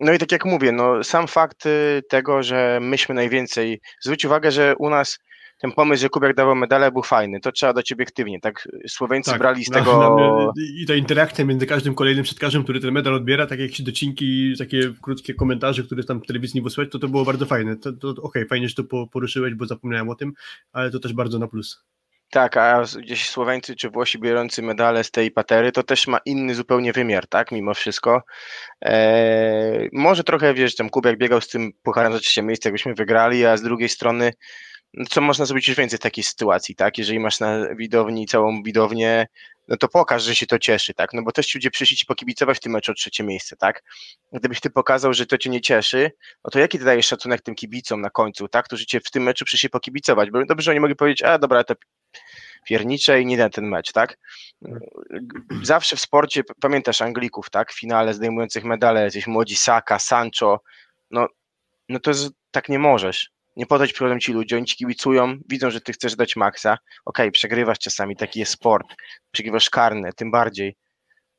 [0.00, 4.52] No i tak jak mówię, no, sam fakt y, tego, że myśmy najwięcej, zwróć uwagę,
[4.52, 5.18] że u nas
[5.60, 9.38] ten pomysł, że Kubiak dawał medale był fajny, to trzeba dać obiektywnie, tak Słoweńcy tak,
[9.38, 9.98] brali z na, tego...
[9.98, 14.54] Na I ta interakcja między każdym kolejnym przedkarzem, który ten medal odbiera, tak jakieś docinki,
[14.58, 17.76] takie krótkie komentarze, które tam w telewizji nie wysłać, to to było bardzo fajne.
[17.76, 20.32] To, to okej, okay, fajnie, że to poruszyłeś, bo zapomniałem o tym,
[20.72, 21.84] ale to też bardzo na plus.
[22.30, 26.54] Tak, a gdzieś Słoweńcy czy Włosi biorący medale z tej patery, to też ma inny
[26.54, 28.22] zupełnie wymiar, tak, mimo wszystko.
[28.80, 33.46] Eee, może trochę, wiesz, tam Kubiak biegał z tym pucharem za trzecie miejsce, jakbyśmy wygrali,
[33.46, 34.32] a z drugiej strony
[35.10, 36.98] co można zrobić już więcej w takiej sytuacji, tak?
[36.98, 39.26] Jeżeli masz na widowni całą widownię,
[39.68, 41.12] no to pokaż, że się to cieszy, tak?
[41.12, 43.82] No bo też ci ludzie przyszli ci pokibicować w tym meczu o trzecie miejsce, tak?
[44.32, 46.10] Gdybyś ty pokazał, że to cię nie cieszy,
[46.44, 48.64] no to jaki ty dajesz szacunek tym kibicom na końcu, tak?
[48.64, 51.74] Którzy cię w tym meczu przyszli pokibicować, bo dobrze, oni mogli powiedzieć, a dobra, to
[52.66, 54.18] piernicze i nie da ten mecz, tak?
[55.62, 57.72] Zawsze w sporcie, pamiętasz Anglików, tak?
[57.72, 60.60] W finale zdejmujących medale, jacyś młodzi Saka, Sancho,
[61.10, 61.28] no,
[61.88, 62.12] no to
[62.50, 66.16] tak nie możesz nie podać problem ci ludzie, oni ci kibicują, widzą, że ty chcesz
[66.16, 66.72] dać maksa,
[67.04, 68.86] okej, okay, przegrywasz czasami, taki jest sport,
[69.30, 70.76] przegrywasz karne, tym bardziej,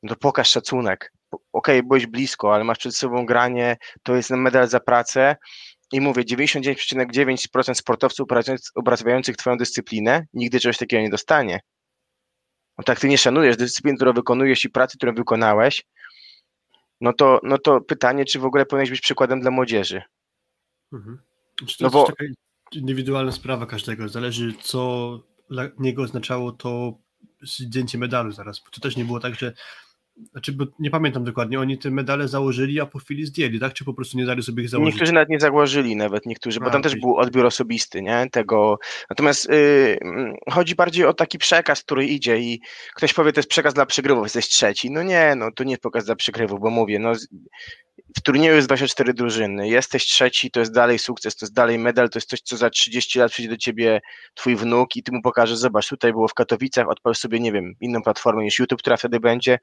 [0.02, 4.30] no to pokaż szacunek, okej, okay, byłeś blisko, ale masz przed sobą granie, to jest
[4.30, 5.36] medal za pracę
[5.92, 8.26] i mówię, 99,9% sportowców
[8.74, 11.60] uprawiających twoją dyscyplinę nigdy czegoś takiego nie dostanie.
[12.78, 15.84] No tak ty nie szanujesz dyscypliny, którą wykonujesz i pracy, którą wykonałeś,
[17.00, 20.02] no to, no to pytanie, czy w ogóle powinieneś być przykładem dla młodzieży.
[20.92, 21.18] Mhm.
[21.56, 22.06] To no bo...
[22.06, 22.24] taka
[22.72, 24.08] indywidualna sprawa każdego.
[24.08, 26.98] Zależy, co dla niego oznaczało to
[27.42, 28.60] zdjęcie medalu zaraz.
[28.60, 29.52] Bo to też nie było tak, że
[30.32, 33.74] znaczy, bo nie pamiętam dokładnie, oni te medale założyli, a po chwili zdjęli, tak?
[33.74, 34.94] Czy po prostu nie dali sobie ich założyć?
[34.94, 38.26] Niektórzy nawet nie założyli, nawet niektórzy, bo a, tam też był odbiór osobisty, nie?
[38.32, 38.78] Tego.
[39.10, 39.98] Natomiast yy,
[40.50, 42.60] chodzi bardziej o taki przekaz, który idzie i
[42.94, 44.90] ktoś powie, to jest przekaz dla przegrywów, jesteś trzeci.
[44.90, 47.12] No nie, no to nie jest przekaz dla przegrywów, bo mówię, no
[48.16, 52.10] w turnieju jest 24 drużyny, jesteś trzeci, to jest dalej sukces, to jest dalej medal,
[52.10, 54.00] to jest coś, co za 30 lat przyjdzie do ciebie
[54.34, 57.74] twój wnuk i ty mu pokażesz, zobacz, tutaj było w Katowicach, odpal sobie, nie wiem,
[57.80, 59.58] inną platformę niż YouTube, która wtedy będzie,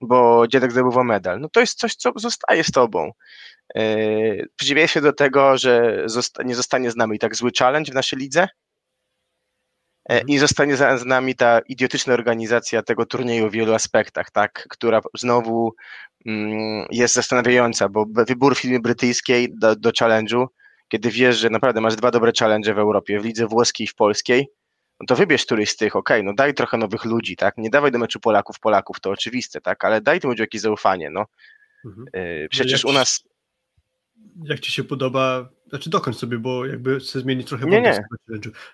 [0.00, 1.40] bo dziadek zdobywał medal.
[1.40, 3.10] No to jest coś, co zostaje z tobą.
[3.74, 8.18] Yy, przeciwieństwie do tego, że zosta nie zostanie z nami tak zły challenge w naszej
[8.18, 8.48] lidze,
[10.28, 15.00] I zostanie za, z nami ta idiotyczna organizacja tego turnieju w wielu aspektach, tak, która
[15.18, 15.74] znowu
[16.26, 20.46] mm, jest zastanawiająca, bo wybór firmy brytyjskiej do, do challenge'u,
[20.88, 23.94] kiedy wiesz, że naprawdę masz dwa dobre challenge w Europie, w lidze włoskiej i w
[23.94, 24.48] polskiej,
[25.00, 27.70] no to wybierz któryś z tych, okej, okay, no daj trochę nowych ludzi, tak, nie
[27.70, 31.24] dawaj do meczu Polaków, Polaków, to oczywiste, tak, ale daj tym ludziom jakieś zaufanie, no.
[31.84, 32.06] Mhm.
[32.12, 33.24] E, przecież u nas
[34.44, 38.04] jak ci się podoba, znaczy dokończ sobie, bo jakby chcę zmienić trochę nie, nie.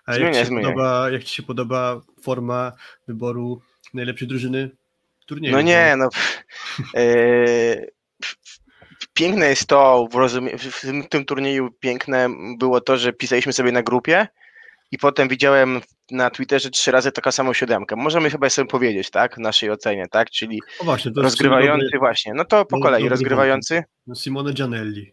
[0.07, 2.72] A zmienię, jak, ci się podoba, jak ci się podoba forma
[3.09, 3.61] wyboru
[3.95, 4.70] najlepszej drużyny
[5.26, 5.55] turnieju?
[5.55, 6.09] No nie, no
[6.95, 7.93] yy,
[9.14, 12.28] piękne jest to, w, rozumie, w tym, tym turnieju piękne
[12.59, 14.28] było to, że pisaliśmy sobie na grupie
[14.90, 15.80] i potem widziałem
[16.11, 17.97] na Twitterze trzy razy taką samą siódemkę.
[17.97, 22.45] Możemy chyba sobie powiedzieć, tak, w naszej ocenie, tak, czyli właśnie, rozgrywający dobry, właśnie, no
[22.45, 23.84] to po kolei, rozgrywający.
[24.14, 25.12] Simone Gianelli.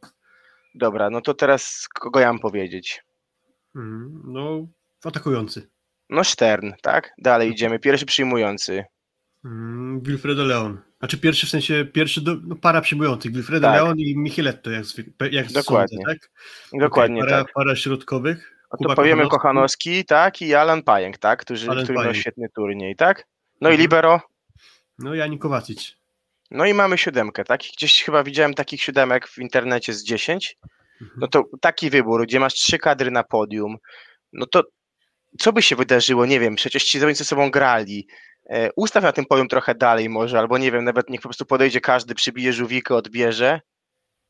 [0.76, 3.04] Dobra, no to teraz kogo ja mam powiedzieć?
[3.76, 4.68] Mm, no,
[5.04, 5.70] atakujący.
[6.10, 7.14] No Stern, tak?
[7.18, 7.56] Dalej mhm.
[7.56, 7.80] idziemy.
[7.80, 8.86] Pierwszy przyjmujący.
[9.46, 10.82] Mm, Wilfredo Leon.
[11.00, 13.32] Znaczy pierwszy w sensie, pierwszy do, no para przyjmujących.
[13.32, 13.76] Wilfredo tak.
[13.76, 14.86] Leon i Micheletto, jak,
[15.32, 15.98] jak Dokładnie.
[15.98, 16.32] Sądzę, tak?
[16.80, 17.54] Dokładnie okay, para, tak.
[17.54, 18.56] para środkowych.
[18.72, 20.42] No to powiemy Kochanowski, Kochanowski, tak?
[20.42, 21.42] I Alan Pajek, tak?
[21.42, 23.28] Którzy, który miał świetny turniej, tak?
[23.62, 23.76] No mhm.
[23.76, 24.22] i Libero?
[25.00, 25.99] No i Ani Kowacic.
[26.52, 27.62] No i mamy siódemkę, tak?
[27.78, 30.58] Gdzieś chyba widziałem takich siódemek w internecie z 10.
[31.18, 33.78] No to taki wybór, gdzie masz trzy kadry na podium,
[34.34, 34.64] no to
[35.39, 36.26] co by się wydarzyło?
[36.26, 38.08] Nie wiem, przecież ci zawodnicy ze sobą grali.
[38.50, 41.45] E, ustaw na tym podium trochę dalej może, albo nie wiem, nawet niech po prostu
[41.45, 43.62] podejdzie każdy, przybije żółwikę, odbierze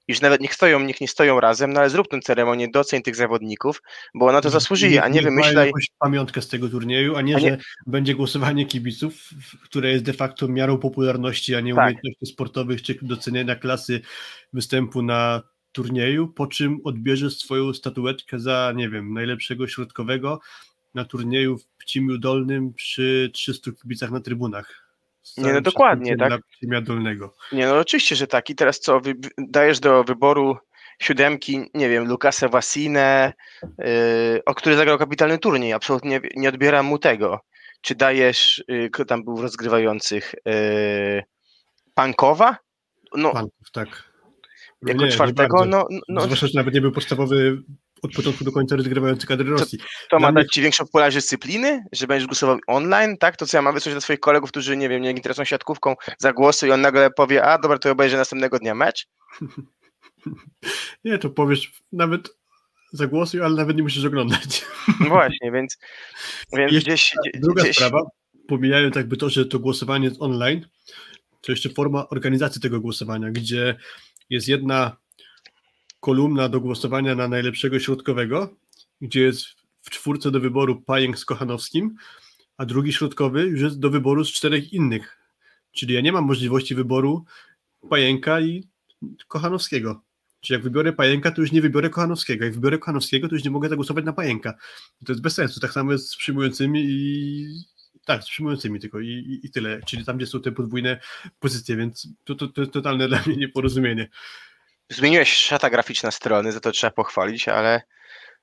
[0.09, 3.15] już nawet niech stoją, niech nie stoją razem, no ale zrób tę ceremonię, doceń tych
[3.15, 3.81] zawodników,
[4.13, 5.67] bo ona to zasłużyli, a nie wymyślaj...
[5.67, 7.57] jakąś pamiątkę z tego turnieju, a nie, a nie, że
[7.87, 9.29] będzie głosowanie kibiców,
[9.63, 11.83] które jest de facto miarą popularności, a nie tak.
[11.83, 14.01] umiejętności sportowych, czy doceniania klasy
[14.53, 15.41] występu na
[15.71, 20.39] turnieju, po czym odbierzesz swoją statuetkę za, nie wiem, najlepszego środkowego
[20.93, 24.88] na turnieju w Pcimiu Dolnym przy 300 kibicach na trybunach.
[25.37, 26.41] Nie, no dokładnie, tak?
[26.83, 27.35] Dolnego.
[27.51, 28.49] Nie, no oczywiście, że tak.
[28.49, 30.57] I teraz co, wy, dajesz do wyboru
[31.01, 36.99] siódemki, nie wiem, Lukasa Wasinę, yy, o który zagrał kapitalny turniej, absolutnie nie odbieram mu
[36.99, 37.39] tego.
[37.81, 41.23] Czy dajesz, yy, kto tam był w rozgrywających, yy,
[41.93, 42.57] Pankowa?
[43.15, 44.09] No, Panków, tak.
[44.87, 46.21] Jako nie, czwartego, no, no.
[46.21, 47.63] Zwłaszcza, że nawet nie był podstawowy
[48.01, 49.77] od początku do końca rozgrywający kadry Rosji.
[49.77, 50.41] To, to ma mnie...
[50.41, 53.37] dać ci większą popularność dyscypliny, że będziesz głosował online, tak?
[53.37, 56.33] To co ja mam wysłać do swoich kolegów, którzy, nie wiem, nie interesują siatkówką, za
[56.33, 59.07] głosy i on nagle powie, a dobra, to obejrzę następnego dnia mecz?
[61.05, 62.39] nie, to powiesz nawet
[62.93, 64.65] zagłosuj, ale nawet nie musisz oglądać.
[64.99, 65.77] No właśnie, więc,
[66.57, 67.15] więc jeszcze gdzieś...
[67.33, 67.75] Druga gdzieś...
[67.75, 68.01] sprawa,
[68.47, 70.65] pomijając jakby to, że to głosowanie jest online,
[71.41, 73.75] to jeszcze forma organizacji tego głosowania, gdzie
[74.29, 74.97] jest jedna
[75.99, 78.55] kolumna do głosowania na najlepszego środkowego,
[79.01, 79.45] gdzie jest
[79.81, 81.95] w czwórce do wyboru Pajęk z Kochanowskim,
[82.57, 85.17] a drugi środkowy już jest do wyboru z czterech innych.
[85.71, 87.25] Czyli ja nie mam możliwości wyboru
[87.89, 88.63] Pajęka i
[89.27, 90.01] Kochanowskiego.
[90.41, 92.45] Czyli jak wybiorę Pajęka, to już nie wybiorę Kochanowskiego.
[92.45, 94.53] Jak wybiorę Kochanowskiego, to już nie mogę zagłosować na Pajęka.
[95.05, 95.59] To jest bez sensu.
[95.59, 97.47] Tak samo jest z przyjmującymi i
[98.05, 99.81] tak, z przyjmującymi tylko i, i, i, tyle.
[99.85, 100.99] Czyli tam, gdzie są te podwójne
[101.39, 104.09] pozycje, więc to, to, to totalne dla mnie nieporozumienie.
[104.89, 107.81] Zmieniłeś szata graficzna strony, za to trzeba pochwalić, ale.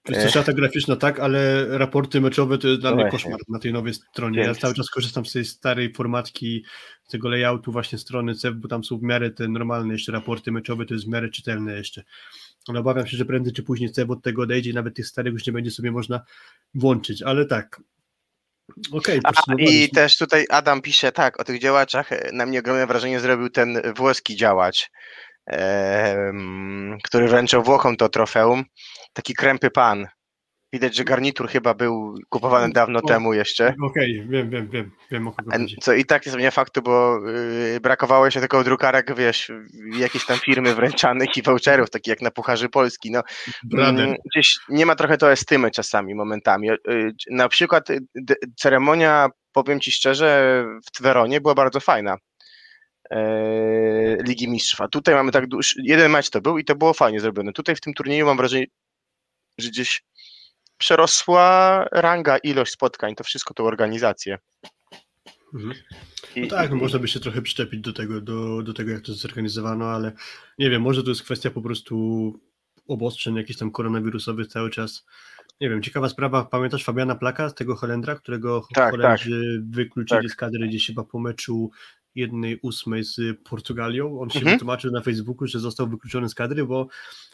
[0.08, 3.72] Jest szata graficzna, tak, ale raporty meczowe to jest dla no mnie koszmar na tej
[3.72, 4.38] nowej stronie.
[4.38, 4.56] Więc...
[4.56, 6.64] Ja cały czas korzystam z tej starej formatki,
[7.04, 10.52] z tego layoutu właśnie strony CEF, bo tam są w miarę te normalne jeszcze raporty
[10.52, 12.02] meczowe, to jest w miarę czytelne jeszcze.
[12.68, 15.32] Ale obawiam się, że prędzej czy później CEF od tego odejdzie i nawet tych starych
[15.32, 16.20] już nie będzie sobie można
[16.74, 17.80] włączyć, ale tak.
[18.92, 19.20] Okej.
[19.24, 23.50] Okay, I też tutaj Adam pisze tak, o tych działaczach na mnie ogromne wrażenie zrobił
[23.50, 24.90] ten włoski działacz
[27.04, 28.64] który wręczał Włochom to trofeum.
[29.12, 30.06] Taki krępy pan.
[30.72, 33.74] Widać, że garnitur chyba był kupowany dawno o, temu jeszcze.
[33.82, 35.76] Okej, okay, wiem, wiem, wiem, wiem o kogo chodzi.
[35.80, 37.20] Co i tak nie zmienia faktu, bo
[37.72, 39.52] yy, brakowało jeszcze tylko drukarek, wiesz,
[39.98, 43.10] jakiejś tam firmy wręczanych i voucherów, takich jak na Pucharzy Polski.
[43.10, 43.22] No,
[43.72, 46.68] yy, gdzieś nie ma trochę to estymy czasami, momentami.
[46.68, 48.00] Yy, na przykład y,
[48.56, 52.16] ceremonia, powiem Ci szczerze, w Tweronie była bardzo fajna.
[53.10, 54.80] E, Ligi Mistrzów.
[54.80, 57.52] A tutaj mamy tak duży, jeden mecz to był i to było fajnie zrobione.
[57.52, 58.66] Tutaj w tym turnieju mam wrażenie,
[59.58, 60.02] że gdzieś
[60.78, 64.38] przerosła ranga, ilość spotkań, to wszystko to organizację.
[65.54, 65.74] Mhm.
[66.36, 69.14] No tak, no można by się trochę przyczepić do tego, do, do tego, jak to
[69.14, 70.12] zorganizowano, ale
[70.58, 72.34] nie wiem, może to jest kwestia po prostu
[72.88, 75.06] obostrzeń jakichś tam koronawirusowych cały czas.
[75.60, 79.70] Nie wiem, ciekawa sprawa, pamiętasz Fabiana Plaka, tego Holendra, którego tak, Holendrzy tak.
[79.76, 80.30] wykluczyli tak.
[80.30, 81.70] z kadry gdzieś chyba po meczu
[82.16, 84.20] jednej ósmej z Portugalią.
[84.20, 84.56] On się mhm.
[84.56, 86.86] wytłumaczył na Facebooku, że został wykluczony z kadry, bo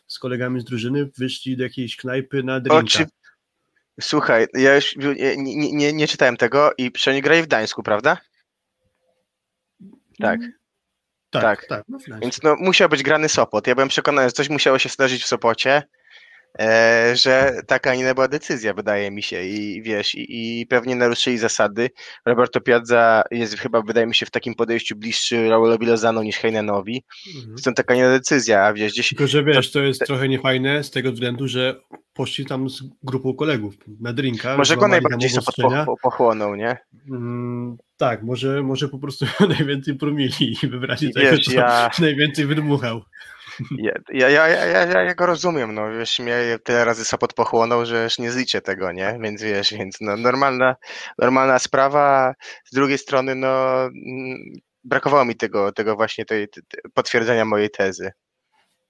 [0.07, 2.79] z kolegami z drużyny wyszli do jakiejś knajpy na drinka.
[2.79, 3.07] Oczy...
[4.01, 8.19] Słuchaj, ja już nie, nie, nie, nie czytałem tego i przynajmniej grali w Gdańsku, prawda?
[10.19, 10.41] Tak.
[11.31, 11.67] Tak, Tak.
[11.67, 11.85] tak.
[11.89, 12.19] no.
[12.23, 13.67] Więc no, musiał być grany Sopot.
[13.67, 15.83] Ja byłem przekonany, że coś musiało się zdarzyć w Sopocie,
[17.15, 19.45] że taka, a nie była decyzja, wydaje mi się.
[19.45, 21.91] I wiesz, i, i pewnie naruszyli zasady.
[22.27, 27.05] Roberto Piazza jest chyba, wydaje mi się, w takim podejściu bliższy Raulowi Lozano niż Heinenowi.
[27.37, 27.59] Mhm.
[27.59, 30.91] Stąd taka nie decyzja, a wiesz, gdzieś Tylko, że wiesz, to jest trochę niefajne z
[30.91, 31.77] tego względu, że
[32.15, 34.57] poszli tam z grupą kolegów na drinka.
[34.57, 36.77] może go najbardziej poch- pochłonął, nie?
[37.11, 39.27] Mm, tak, może, może po prostu
[39.59, 43.03] najwięcej promili i wybrali I tego, wiesz, co ja- najwięcej wydmuchał.
[43.79, 48.05] Ja, ja, ja, ja, ja, go rozumiem, no wiesz, mnie tyle razy Sopot pochłonął, że
[48.05, 49.19] już nie zliczę tego, nie?
[49.23, 50.77] Więc wiesz, więc no normalna,
[51.19, 52.35] normalna sprawa.
[52.65, 54.53] Z drugiej strony, no mm,
[54.85, 56.63] brakowało mi tego, tego właśnie tej, tej,
[56.95, 58.13] potwierdzenia mojej tezy.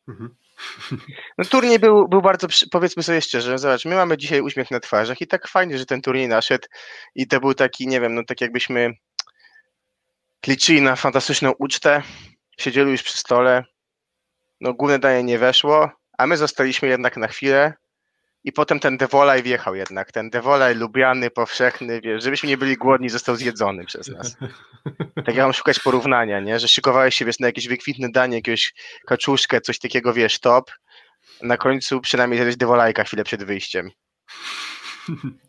[0.08, 0.34] Mhm.
[1.38, 5.20] No turniej był, był bardzo, powiedzmy sobie szczerze, zobacz, my mamy dzisiaj uśmiech na twarzach
[5.20, 6.68] i tak fajnie, że ten turniej naszedł
[7.14, 8.94] i to był taki, nie wiem, no tak jakbyśmy
[10.46, 12.02] liczyli na fantastyczną ucztę,
[12.58, 13.64] siedzieli już przy stole,
[14.62, 17.74] no główne danie nie weszło, a my zostaliśmy jednak na chwilę
[18.44, 23.08] i potem ten Devolaj wjechał jednak, ten Devolaj lubiany, powszechny, wiesz, żebyśmy nie byli głodni,
[23.08, 24.36] został zjedzony przez nas.
[25.26, 28.74] Tak ja mam szukać porównania, nie, że szykowałeś się, wiesz, na jakieś wykwintne danie, jakiegoś
[29.06, 30.70] kaczuszkę, coś takiego, wiesz, top,
[31.42, 33.90] na końcu przynajmniej zjadłeś Devolajka chwilę przed wyjściem.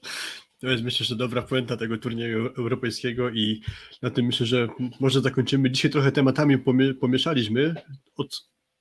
[0.59, 3.61] To jest myślę, że dobra puenta tego turnieju europejskiego i
[4.01, 4.68] na tym myślę, że
[4.99, 5.72] może zakończymy.
[5.72, 7.76] Dzisiaj trochę tematami pomie- pomieszaliśmy.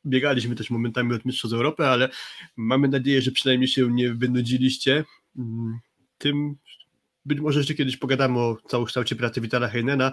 [0.04, 2.08] Odbiegaliśmy też momentami od Mistrzostw Europy, ale
[2.56, 5.04] mamy nadzieję, że przynajmniej się nie wynudziliście.
[5.38, 5.78] Mm,
[6.18, 6.56] Tym
[7.24, 10.12] być może jeszcze kiedyś pogadamy o całokształcie pracy Witala Heinena,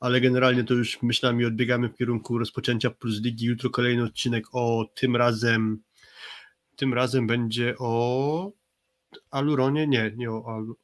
[0.00, 3.46] ale generalnie to już myślami odbiegamy w kierunku rozpoczęcia Plus Ligi.
[3.46, 5.82] Jutro kolejny odcinek o tym razem
[6.76, 8.50] tym razem będzie o
[9.30, 10.76] Aluronie, nie, nie o Alu,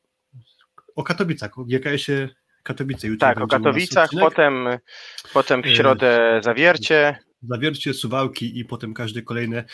[0.96, 2.28] o Katowicach, o GKS-ie
[2.62, 4.68] Katowice jutro Tak, o Katowicach, potem,
[5.32, 9.64] potem w środę Zawiercie, Zawiercie, Suwałki i potem każde kolejne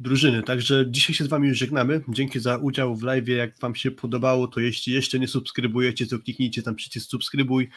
[0.00, 0.42] drużyny.
[0.42, 2.00] Także dzisiaj się z Wami już żegnamy.
[2.08, 3.28] Dzięki za udział w live.
[3.28, 7.68] Jak Wam się podobało, to jeśli jeszcze nie subskrybujecie, to kliknijcie tam przycisk subskrybuj.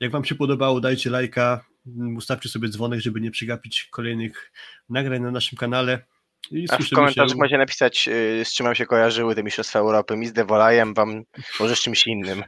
[0.00, 1.64] Jak Wam się podobało, dajcie lajka,
[2.16, 4.52] ustawcie sobie dzwonek, żeby nie przegapić kolejnych
[4.88, 6.04] nagrań na naszym kanale.
[6.50, 7.36] I a w komentarzach się...
[7.36, 11.22] możecie napisać, yy, z czym wam się kojarzyły te Mistrzostwa Europy, mi z Devolajem, wam
[11.60, 12.42] może z czymś innym.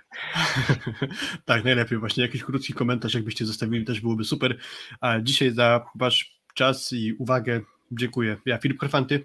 [1.44, 4.58] tak, najlepiej właśnie jakiś krótki komentarz, jakbyście zostawili, też byłoby super.
[5.00, 8.36] A dzisiaj za Wasz czas i uwagę dziękuję.
[8.46, 9.24] Ja, Filip Korfanty.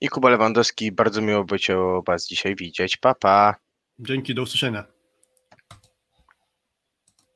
[0.00, 2.96] I Kuba Lewandowski, bardzo miło być o was dzisiaj widzieć.
[2.96, 3.54] Pa, pa.
[3.98, 4.91] Dzięki, do usłyszenia.